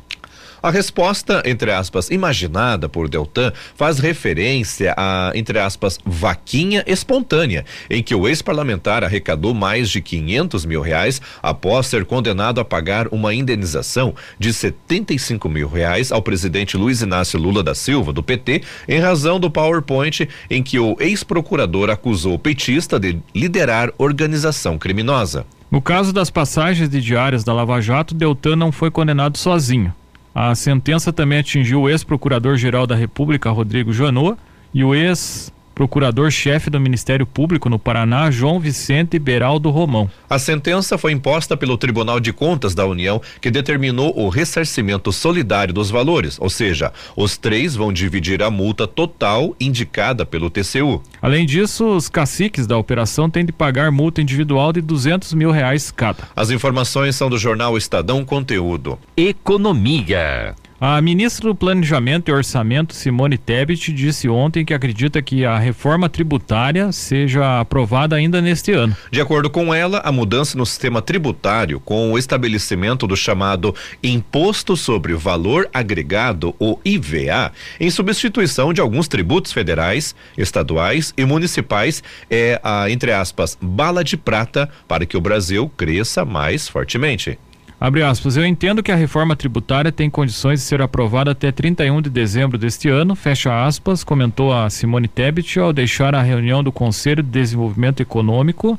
A 0.66 0.70
resposta, 0.70 1.44
entre 1.46 1.70
aspas, 1.70 2.10
imaginada 2.10 2.88
por 2.88 3.08
Deltan 3.08 3.52
faz 3.76 4.00
referência 4.00 4.92
a, 4.96 5.30
entre 5.32 5.60
aspas, 5.60 5.96
vaquinha 6.04 6.82
espontânea, 6.88 7.64
em 7.88 8.02
que 8.02 8.12
o 8.12 8.26
ex-parlamentar 8.26 9.04
arrecadou 9.04 9.54
mais 9.54 9.88
de 9.88 10.00
500 10.00 10.66
mil 10.66 10.80
reais 10.80 11.22
após 11.40 11.86
ser 11.86 12.04
condenado 12.04 12.60
a 12.60 12.64
pagar 12.64 13.06
uma 13.12 13.32
indenização 13.32 14.12
de 14.40 14.52
75 14.52 15.48
mil 15.48 15.68
reais 15.68 16.10
ao 16.10 16.20
presidente 16.20 16.76
Luiz 16.76 17.00
Inácio 17.00 17.38
Lula 17.38 17.62
da 17.62 17.72
Silva, 17.72 18.12
do 18.12 18.20
PT, 18.20 18.62
em 18.88 18.98
razão 18.98 19.38
do 19.38 19.48
PowerPoint 19.48 20.28
em 20.50 20.64
que 20.64 20.80
o 20.80 20.96
ex-procurador 20.98 21.90
acusou 21.90 22.34
o 22.34 22.40
petista 22.40 22.98
de 22.98 23.20
liderar 23.32 23.92
organização 23.98 24.76
criminosa. 24.78 25.46
No 25.70 25.80
caso 25.80 26.12
das 26.12 26.28
passagens 26.28 26.88
de 26.88 27.00
diárias 27.00 27.44
da 27.44 27.52
Lava 27.52 27.80
Jato, 27.80 28.16
Deltan 28.16 28.56
não 28.56 28.72
foi 28.72 28.90
condenado 28.90 29.38
sozinho. 29.38 29.94
A 30.38 30.54
sentença 30.54 31.14
também 31.14 31.38
atingiu 31.38 31.80
o 31.80 31.88
ex-procurador-geral 31.88 32.86
da 32.86 32.94
República, 32.94 33.50
Rodrigo 33.50 33.90
Janot, 33.90 34.38
e 34.74 34.84
o 34.84 34.94
ex 34.94 35.50
procurador-chefe 35.76 36.70
do 36.70 36.80
Ministério 36.80 37.26
Público 37.26 37.68
no 37.68 37.78
Paraná, 37.78 38.30
João 38.30 38.58
Vicente 38.58 39.18
Beraldo 39.18 39.68
Romão. 39.68 40.10
A 40.28 40.38
sentença 40.38 40.96
foi 40.96 41.12
imposta 41.12 41.54
pelo 41.54 41.76
Tribunal 41.76 42.18
de 42.18 42.32
Contas 42.32 42.74
da 42.74 42.86
União, 42.86 43.20
que 43.42 43.50
determinou 43.50 44.18
o 44.18 44.30
ressarcimento 44.30 45.12
solidário 45.12 45.74
dos 45.74 45.90
valores, 45.90 46.38
ou 46.40 46.48
seja, 46.48 46.94
os 47.14 47.36
três 47.36 47.76
vão 47.76 47.92
dividir 47.92 48.42
a 48.42 48.50
multa 48.50 48.86
total 48.86 49.54
indicada 49.60 50.24
pelo 50.24 50.48
TCU. 50.48 51.02
Além 51.20 51.44
disso, 51.44 51.84
os 51.94 52.08
caciques 52.08 52.66
da 52.66 52.78
operação 52.78 53.28
têm 53.28 53.44
de 53.44 53.52
pagar 53.52 53.92
multa 53.92 54.22
individual 54.22 54.72
de 54.72 54.80
200 54.80 55.34
mil 55.34 55.50
reais 55.50 55.90
cada. 55.90 56.24
As 56.34 56.48
informações 56.48 57.16
são 57.16 57.28
do 57.28 57.36
jornal 57.36 57.76
Estadão 57.76 58.24
Conteúdo. 58.24 58.98
Economia. 59.14 60.54
A 60.78 61.00
ministra 61.00 61.48
do 61.48 61.54
Planejamento 61.54 62.28
e 62.28 62.34
Orçamento, 62.34 62.94
Simone 62.94 63.38
Tebet, 63.38 63.90
disse 63.94 64.28
ontem 64.28 64.62
que 64.62 64.74
acredita 64.74 65.22
que 65.22 65.42
a 65.42 65.56
reforma 65.56 66.06
tributária 66.06 66.92
seja 66.92 67.60
aprovada 67.60 68.14
ainda 68.14 68.42
neste 68.42 68.72
ano. 68.72 68.94
De 69.10 69.18
acordo 69.18 69.48
com 69.48 69.72
ela, 69.72 70.00
a 70.04 70.12
mudança 70.12 70.58
no 70.58 70.66
sistema 70.66 71.00
tributário, 71.00 71.80
com 71.80 72.12
o 72.12 72.18
estabelecimento 72.18 73.06
do 73.06 73.16
chamado 73.16 73.74
Imposto 74.02 74.76
sobre 74.76 75.14
Valor 75.14 75.66
Agregado, 75.72 76.54
ou 76.58 76.78
IVA, 76.84 77.52
em 77.80 77.88
substituição 77.88 78.70
de 78.74 78.80
alguns 78.82 79.08
tributos 79.08 79.54
federais, 79.54 80.14
estaduais 80.36 81.14
e 81.16 81.24
municipais, 81.24 82.02
é 82.30 82.60
a, 82.62 82.90
entre 82.90 83.12
aspas, 83.12 83.56
bala 83.62 84.04
de 84.04 84.18
prata 84.18 84.68
para 84.86 85.06
que 85.06 85.16
o 85.16 85.22
Brasil 85.22 85.72
cresça 85.74 86.22
mais 86.22 86.68
fortemente. 86.68 87.38
Abre 87.78 88.02
aspas, 88.02 88.38
eu 88.38 88.46
entendo 88.46 88.82
que 88.82 88.90
a 88.90 88.96
reforma 88.96 89.36
tributária 89.36 89.92
tem 89.92 90.08
condições 90.08 90.60
de 90.60 90.64
ser 90.64 90.80
aprovada 90.80 91.32
até 91.32 91.52
31 91.52 92.00
de 92.00 92.08
dezembro 92.08 92.56
deste 92.56 92.88
ano, 92.88 93.14
fecha 93.14 93.66
aspas, 93.66 94.02
comentou 94.02 94.50
a 94.50 94.70
Simone 94.70 95.06
Tebet 95.06 95.58
ao 95.58 95.74
deixar 95.74 96.14
a 96.14 96.22
reunião 96.22 96.64
do 96.64 96.72
Conselho 96.72 97.22
de 97.22 97.28
Desenvolvimento 97.28 98.00
Econômico 98.00 98.78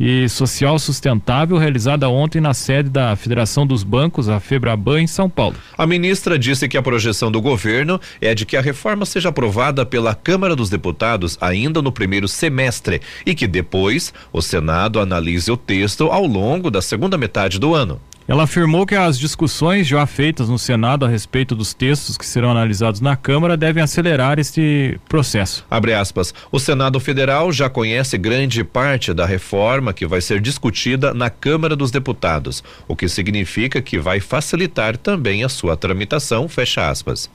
e 0.00 0.26
Social 0.30 0.78
Sustentável 0.78 1.58
realizada 1.58 2.08
ontem 2.08 2.40
na 2.40 2.54
sede 2.54 2.88
da 2.88 3.14
Federação 3.16 3.66
dos 3.66 3.82
Bancos, 3.82 4.30
a 4.30 4.40
Febraban, 4.40 5.02
em 5.02 5.06
São 5.06 5.28
Paulo. 5.28 5.56
A 5.76 5.86
ministra 5.86 6.38
disse 6.38 6.68
que 6.68 6.78
a 6.78 6.82
projeção 6.82 7.30
do 7.30 7.42
governo 7.42 8.00
é 8.18 8.34
de 8.34 8.46
que 8.46 8.56
a 8.56 8.62
reforma 8.62 9.04
seja 9.04 9.28
aprovada 9.28 9.84
pela 9.84 10.14
Câmara 10.14 10.56
dos 10.56 10.70
Deputados 10.70 11.36
ainda 11.38 11.82
no 11.82 11.92
primeiro 11.92 12.26
semestre 12.26 13.02
e 13.26 13.34
que 13.34 13.46
depois 13.46 14.14
o 14.32 14.40
Senado 14.40 15.00
analise 15.00 15.50
o 15.50 15.56
texto 15.56 16.04
ao 16.04 16.24
longo 16.24 16.70
da 16.70 16.80
segunda 16.80 17.18
metade 17.18 17.58
do 17.58 17.74
ano. 17.74 18.00
Ela 18.28 18.42
afirmou 18.42 18.84
que 18.84 18.94
as 18.94 19.18
discussões 19.18 19.86
já 19.86 20.04
feitas 20.04 20.50
no 20.50 20.58
Senado 20.58 21.06
a 21.06 21.08
respeito 21.08 21.54
dos 21.54 21.72
textos 21.72 22.18
que 22.18 22.26
serão 22.26 22.50
analisados 22.50 23.00
na 23.00 23.16
Câmara 23.16 23.56
devem 23.56 23.82
acelerar 23.82 24.38
este 24.38 25.00
processo. 25.08 25.64
Abre 25.70 25.94
aspas. 25.94 26.34
O 26.52 26.58
Senado 26.58 27.00
Federal 27.00 27.50
já 27.50 27.70
conhece 27.70 28.18
grande 28.18 28.62
parte 28.62 29.14
da 29.14 29.24
reforma 29.24 29.94
que 29.94 30.06
vai 30.06 30.20
ser 30.20 30.42
discutida 30.42 31.14
na 31.14 31.30
Câmara 31.30 31.74
dos 31.74 31.90
Deputados, 31.90 32.62
o 32.86 32.94
que 32.94 33.08
significa 33.08 33.80
que 33.80 33.98
vai 33.98 34.20
facilitar 34.20 34.98
também 34.98 35.42
a 35.42 35.48
sua 35.48 35.74
tramitação, 35.74 36.46
fecha 36.50 36.86
aspas. 36.86 37.30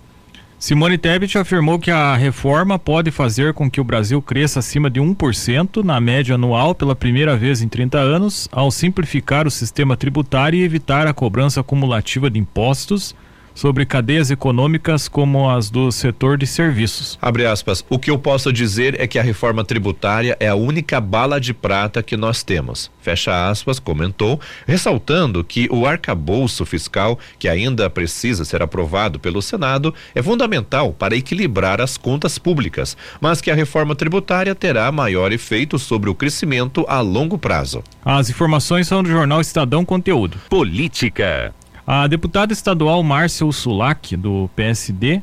Simone 0.63 0.97
Tebet 0.97 1.38
afirmou 1.38 1.78
que 1.78 1.91
a 1.91 2.15
reforma 2.15 2.80
pode 2.80 3.12
fazer 3.12 3.54
com 3.54 3.69
que 3.69 3.82
o 3.82 3.84
Brasil 3.84 4.21
cresça 4.21 4.60
acima 4.60 4.89
de 4.89 4.97
1% 4.97 5.84
na 5.84 5.99
média 5.99 6.36
anual 6.36 6.73
pela 6.73 6.95
primeira 6.95 7.36
vez 7.36 7.62
em 7.62 7.67
30 7.67 7.97
anos, 7.97 8.47
ao 8.49 8.71
simplificar 8.71 9.45
o 9.45 9.52
sistema 9.52 9.97
tributário 9.97 10.58
e 10.58 10.63
evitar 10.63 11.06
a 11.06 11.13
cobrança 11.13 11.60
acumulativa 11.60 12.30
de 12.30 12.39
impostos 12.39 13.13
sobre 13.53 13.85
cadeias 13.85 14.31
econômicas 14.31 15.07
como 15.07 15.49
as 15.49 15.69
do 15.69 15.91
setor 15.91 16.37
de 16.37 16.47
serviços. 16.47 17.17
Abre 17.21 17.45
aspas. 17.45 17.85
O 17.89 17.99
que 17.99 18.09
eu 18.09 18.17
posso 18.17 18.51
dizer 18.51 18.99
é 18.99 19.07
que 19.07 19.19
a 19.19 19.23
reforma 19.23 19.63
tributária 19.63 20.35
é 20.39 20.47
a 20.47 20.55
única 20.55 20.99
bala 20.99 21.39
de 21.39 21.53
prata 21.53 22.03
que 22.03 22.17
nós 22.17 22.43
temos. 22.43 22.91
Fecha 23.01 23.49
aspas, 23.49 23.79
comentou, 23.79 24.39
ressaltando 24.65 25.43
que 25.43 25.67
o 25.71 25.85
arcabouço 25.85 26.65
fiscal, 26.65 27.19
que 27.37 27.47
ainda 27.47 27.89
precisa 27.89 28.45
ser 28.45 28.61
aprovado 28.61 29.19
pelo 29.19 29.41
Senado, 29.41 29.93
é 30.15 30.21
fundamental 30.21 30.93
para 30.93 31.15
equilibrar 31.15 31.81
as 31.81 31.97
contas 31.97 32.37
públicas, 32.37 32.95
mas 33.19 33.41
que 33.41 33.51
a 33.51 33.55
reforma 33.55 33.95
tributária 33.95 34.55
terá 34.55 34.91
maior 34.91 35.31
efeito 35.31 35.77
sobre 35.77 36.09
o 36.09 36.15
crescimento 36.15 36.85
a 36.87 37.01
longo 37.01 37.37
prazo. 37.37 37.83
As 38.03 38.29
informações 38.29 38.87
são 38.87 39.03
do 39.03 39.09
jornal 39.09 39.41
Estadão 39.41 39.83
Conteúdo. 39.85 40.37
Política. 40.49 41.53
A 41.85 42.07
deputada 42.07 42.53
estadual 42.53 43.03
Márcia 43.03 43.45
Ursulac, 43.45 44.15
do 44.15 44.49
PSD, 44.55 45.21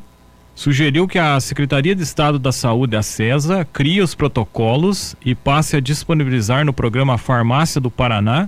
sugeriu 0.53 1.07
que 1.07 1.17
a 1.17 1.39
Secretaria 1.39 1.95
de 1.95 2.03
Estado 2.03 2.37
da 2.37 2.51
Saúde, 2.51 2.95
a 2.95 3.01
CESA, 3.01 3.67
crie 3.73 3.99
os 3.99 4.13
protocolos 4.13 5.15
e 5.25 5.33
passe 5.33 5.75
a 5.75 5.79
disponibilizar 5.79 6.63
no 6.63 6.71
programa 6.71 7.17
Farmácia 7.17 7.81
do 7.81 7.89
Paraná 7.89 8.47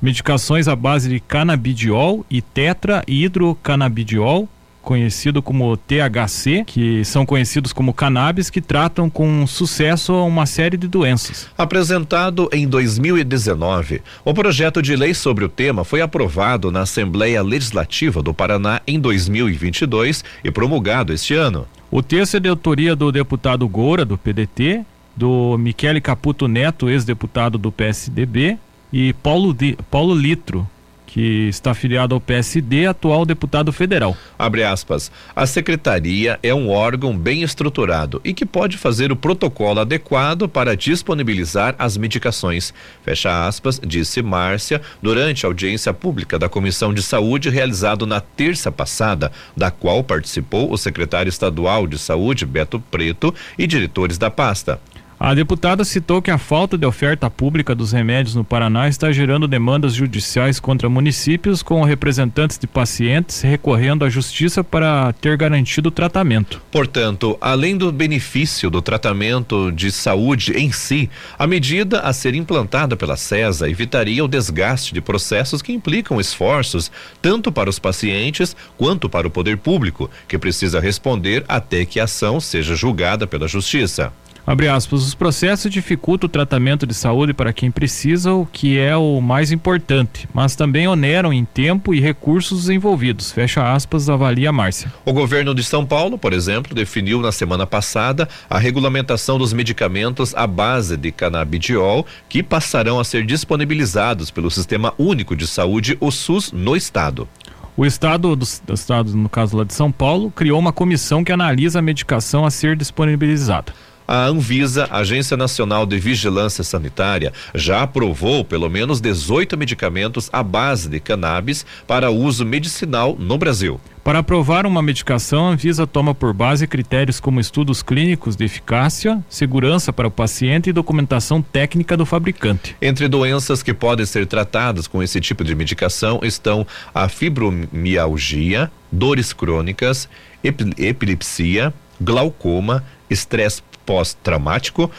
medicações 0.00 0.68
à 0.68 0.76
base 0.76 1.08
de 1.08 1.18
canabidiol 1.18 2.24
e 2.30 2.40
tetrahidrocanabidiol 2.40 4.48
conhecido 4.88 5.42
como 5.42 5.76
THC, 5.76 6.64
que 6.64 7.04
são 7.04 7.26
conhecidos 7.26 7.74
como 7.74 7.92
cannabis, 7.92 8.48
que 8.48 8.58
tratam 8.58 9.10
com 9.10 9.46
sucesso 9.46 10.14
uma 10.14 10.46
série 10.46 10.78
de 10.78 10.88
doenças. 10.88 11.46
Apresentado 11.58 12.48
em 12.50 12.66
2019, 12.66 14.00
o 14.24 14.32
projeto 14.32 14.80
de 14.80 14.96
lei 14.96 15.12
sobre 15.12 15.44
o 15.44 15.48
tema 15.50 15.84
foi 15.84 16.00
aprovado 16.00 16.70
na 16.70 16.80
Assembleia 16.80 17.42
Legislativa 17.42 18.22
do 18.22 18.32
Paraná 18.32 18.80
em 18.86 18.98
2022 18.98 20.24
e 20.42 20.50
promulgado 20.50 21.12
este 21.12 21.34
ano. 21.34 21.66
O 21.90 22.02
texto 22.02 22.38
é 22.38 22.40
de 22.40 22.48
autoria 22.48 22.96
do 22.96 23.12
deputado 23.12 23.68
Goura, 23.68 24.06
do 24.06 24.16
PDT, 24.16 24.86
do 25.14 25.58
Michele 25.58 26.00
Caputo 26.00 26.48
Neto, 26.48 26.88
ex-deputado 26.88 27.58
do 27.58 27.70
PSDB, 27.70 28.56
e 28.90 29.12
Paulo, 29.12 29.52
Di, 29.52 29.76
Paulo 29.90 30.14
Litro, 30.14 30.66
que 31.08 31.48
está 31.48 31.70
afiliado 31.70 32.14
ao 32.14 32.20
PSD, 32.20 32.86
atual 32.86 33.24
deputado 33.24 33.72
federal. 33.72 34.14
Abre 34.38 34.62
aspas. 34.62 35.10
A 35.34 35.46
secretaria 35.46 36.38
é 36.42 36.54
um 36.54 36.68
órgão 36.68 37.16
bem 37.16 37.42
estruturado 37.42 38.20
e 38.22 38.34
que 38.34 38.44
pode 38.44 38.76
fazer 38.76 39.10
o 39.10 39.16
protocolo 39.16 39.80
adequado 39.80 40.48
para 40.48 40.76
disponibilizar 40.76 41.74
as 41.78 41.96
medicações. 41.96 42.74
Fecha 43.02 43.46
aspas, 43.46 43.80
disse 43.84 44.20
Márcia 44.20 44.82
durante 45.02 45.46
a 45.46 45.48
audiência 45.48 45.94
pública 45.94 46.38
da 46.38 46.48
Comissão 46.48 46.92
de 46.92 47.02
Saúde 47.02 47.48
realizado 47.48 48.06
na 48.06 48.20
terça 48.20 48.70
passada, 48.70 49.32
da 49.56 49.70
qual 49.70 50.04
participou 50.04 50.70
o 50.70 50.76
secretário 50.76 51.30
estadual 51.30 51.86
de 51.86 51.98
Saúde, 51.98 52.44
Beto 52.44 52.78
Preto, 52.90 53.34
e 53.58 53.66
diretores 53.66 54.18
da 54.18 54.30
pasta. 54.30 54.78
A 55.20 55.34
deputada 55.34 55.82
citou 55.82 56.22
que 56.22 56.30
a 56.30 56.38
falta 56.38 56.78
de 56.78 56.86
oferta 56.86 57.28
pública 57.28 57.74
dos 57.74 57.90
remédios 57.90 58.36
no 58.36 58.44
Paraná 58.44 58.88
está 58.88 59.10
gerando 59.10 59.48
demandas 59.48 59.92
judiciais 59.92 60.60
contra 60.60 60.88
municípios, 60.88 61.60
com 61.60 61.82
representantes 61.82 62.56
de 62.56 62.68
pacientes 62.68 63.40
recorrendo 63.40 64.04
à 64.04 64.08
justiça 64.08 64.62
para 64.62 65.12
ter 65.14 65.36
garantido 65.36 65.88
o 65.88 65.92
tratamento. 65.92 66.62
Portanto, 66.70 67.36
além 67.40 67.76
do 67.76 67.90
benefício 67.90 68.70
do 68.70 68.80
tratamento 68.80 69.72
de 69.72 69.90
saúde 69.90 70.52
em 70.52 70.70
si, 70.70 71.10
a 71.36 71.48
medida 71.48 71.98
a 71.98 72.12
ser 72.12 72.36
implantada 72.36 72.96
pela 72.96 73.16
CESA 73.16 73.68
evitaria 73.68 74.24
o 74.24 74.28
desgaste 74.28 74.94
de 74.94 75.00
processos 75.00 75.60
que 75.60 75.72
implicam 75.72 76.20
esforços 76.20 76.92
tanto 77.20 77.50
para 77.50 77.68
os 77.68 77.80
pacientes 77.80 78.54
quanto 78.76 79.08
para 79.08 79.26
o 79.26 79.30
poder 79.30 79.56
público, 79.56 80.08
que 80.28 80.38
precisa 80.38 80.78
responder 80.78 81.44
até 81.48 81.84
que 81.84 81.98
a 81.98 82.04
ação 82.04 82.38
seja 82.38 82.76
julgada 82.76 83.26
pela 83.26 83.48
justiça. 83.48 84.12
Abre 84.48 84.66
aspas, 84.66 85.02
os 85.02 85.14
processos 85.14 85.70
dificultam 85.70 86.26
o 86.26 86.30
tratamento 86.30 86.86
de 86.86 86.94
saúde 86.94 87.34
para 87.34 87.52
quem 87.52 87.70
precisa, 87.70 88.32
o 88.32 88.46
que 88.46 88.78
é 88.78 88.96
o 88.96 89.20
mais 89.20 89.52
importante, 89.52 90.26
mas 90.32 90.56
também 90.56 90.88
oneram 90.88 91.34
em 91.34 91.44
tempo 91.44 91.92
e 91.92 92.00
recursos 92.00 92.60
os 92.60 92.70
envolvidos. 92.70 93.30
Fecha 93.30 93.74
aspas, 93.74 94.08
avalia 94.08 94.50
Márcia. 94.50 94.90
O 95.04 95.12
governo 95.12 95.54
de 95.54 95.62
São 95.62 95.84
Paulo, 95.84 96.16
por 96.16 96.32
exemplo, 96.32 96.74
definiu 96.74 97.20
na 97.20 97.30
semana 97.30 97.66
passada 97.66 98.26
a 98.48 98.58
regulamentação 98.58 99.36
dos 99.36 99.52
medicamentos 99.52 100.34
à 100.34 100.46
base 100.46 100.96
de 100.96 101.12
canabidiol 101.12 102.06
que 102.26 102.42
passarão 102.42 102.98
a 102.98 103.04
ser 103.04 103.26
disponibilizados 103.26 104.30
pelo 104.30 104.50
Sistema 104.50 104.94
Único 104.96 105.36
de 105.36 105.46
Saúde, 105.46 105.98
o 106.00 106.10
SUS, 106.10 106.52
no 106.52 106.74
estado. 106.74 107.28
O 107.76 107.84
estado 107.84 108.34
do, 108.34 108.46
do 108.64 108.72
estado, 108.72 109.14
no 109.14 109.28
caso 109.28 109.58
lá 109.58 109.64
de 109.64 109.74
São 109.74 109.92
Paulo, 109.92 110.30
criou 110.30 110.58
uma 110.58 110.72
comissão 110.72 111.22
que 111.22 111.32
analisa 111.32 111.80
a 111.80 111.82
medicação 111.82 112.46
a 112.46 112.50
ser 112.50 112.74
disponibilizada. 112.74 113.74
A 114.10 114.24
Anvisa, 114.24 114.88
Agência 114.90 115.36
Nacional 115.36 115.84
de 115.84 115.98
Vigilância 115.98 116.64
Sanitária, 116.64 117.30
já 117.54 117.82
aprovou 117.82 118.42
pelo 118.42 118.70
menos 118.70 119.02
18 119.02 119.54
medicamentos 119.58 120.30
à 120.32 120.42
base 120.42 120.88
de 120.88 120.98
cannabis 120.98 121.66
para 121.86 122.10
uso 122.10 122.42
medicinal 122.46 123.14
no 123.18 123.36
Brasil. 123.36 123.78
Para 124.02 124.20
aprovar 124.20 124.64
uma 124.64 124.80
medicação, 124.80 125.46
a 125.46 125.50
Anvisa 125.50 125.86
toma 125.86 126.14
por 126.14 126.32
base 126.32 126.66
critérios 126.66 127.20
como 127.20 127.38
estudos 127.38 127.82
clínicos 127.82 128.34
de 128.34 128.46
eficácia, 128.46 129.22
segurança 129.28 129.92
para 129.92 130.08
o 130.08 130.10
paciente 130.10 130.70
e 130.70 130.72
documentação 130.72 131.42
técnica 131.42 131.94
do 131.94 132.06
fabricante. 132.06 132.74
Entre 132.80 133.08
doenças 133.08 133.62
que 133.62 133.74
podem 133.74 134.06
ser 134.06 134.26
tratadas 134.26 134.86
com 134.86 135.02
esse 135.02 135.20
tipo 135.20 135.44
de 135.44 135.54
medicação 135.54 136.20
estão 136.22 136.66
a 136.94 137.10
fibromialgia, 137.10 138.70
dores 138.90 139.34
crônicas, 139.34 140.08
epilepsia, 140.42 141.74
glaucoma, 142.00 142.82
estresse 143.10 143.62
pós-traumático, 143.88 144.90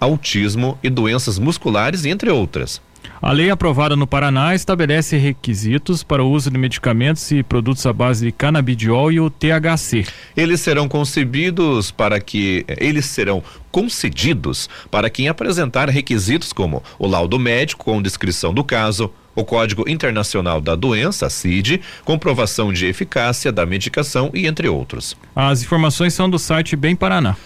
autismo 0.00 0.78
e 0.82 0.88
doenças 0.88 1.38
musculares, 1.38 2.06
entre 2.06 2.30
outras. 2.30 2.80
A 3.20 3.30
lei 3.30 3.50
aprovada 3.50 3.94
no 3.94 4.06
Paraná 4.06 4.54
estabelece 4.54 5.18
requisitos 5.18 6.02
para 6.02 6.24
o 6.24 6.30
uso 6.30 6.50
de 6.50 6.56
medicamentos 6.56 7.30
e 7.30 7.42
produtos 7.42 7.84
à 7.84 7.92
base 7.92 8.24
de 8.24 8.32
canabidiol 8.32 9.12
e 9.12 9.20
o 9.20 9.28
THC. 9.28 10.06
Eles 10.34 10.62
serão 10.62 10.88
concebidos 10.88 11.90
para 11.90 12.18
que 12.20 12.64
eles 12.68 13.04
serão 13.04 13.42
concedidos 13.70 14.66
para 14.90 15.10
quem 15.10 15.28
apresentar 15.28 15.90
requisitos 15.90 16.50
como 16.50 16.82
o 16.98 17.06
laudo 17.06 17.38
médico 17.38 17.84
com 17.84 18.00
descrição 18.00 18.54
do 18.54 18.64
caso, 18.64 19.12
o 19.34 19.44
Código 19.44 19.88
Internacional 19.88 20.60
da 20.60 20.74
Doença, 20.74 21.28
CID, 21.28 21.82
comprovação 22.04 22.72
de 22.72 22.86
eficácia 22.86 23.52
da 23.52 23.66
medicação 23.66 24.30
e 24.32 24.46
entre 24.46 24.68
outros. 24.68 25.16
As 25.36 25.62
informações 25.62 26.14
são 26.14 26.30
do 26.30 26.38
site 26.38 26.74
Bem 26.74 26.96
Paraná. 26.96 27.36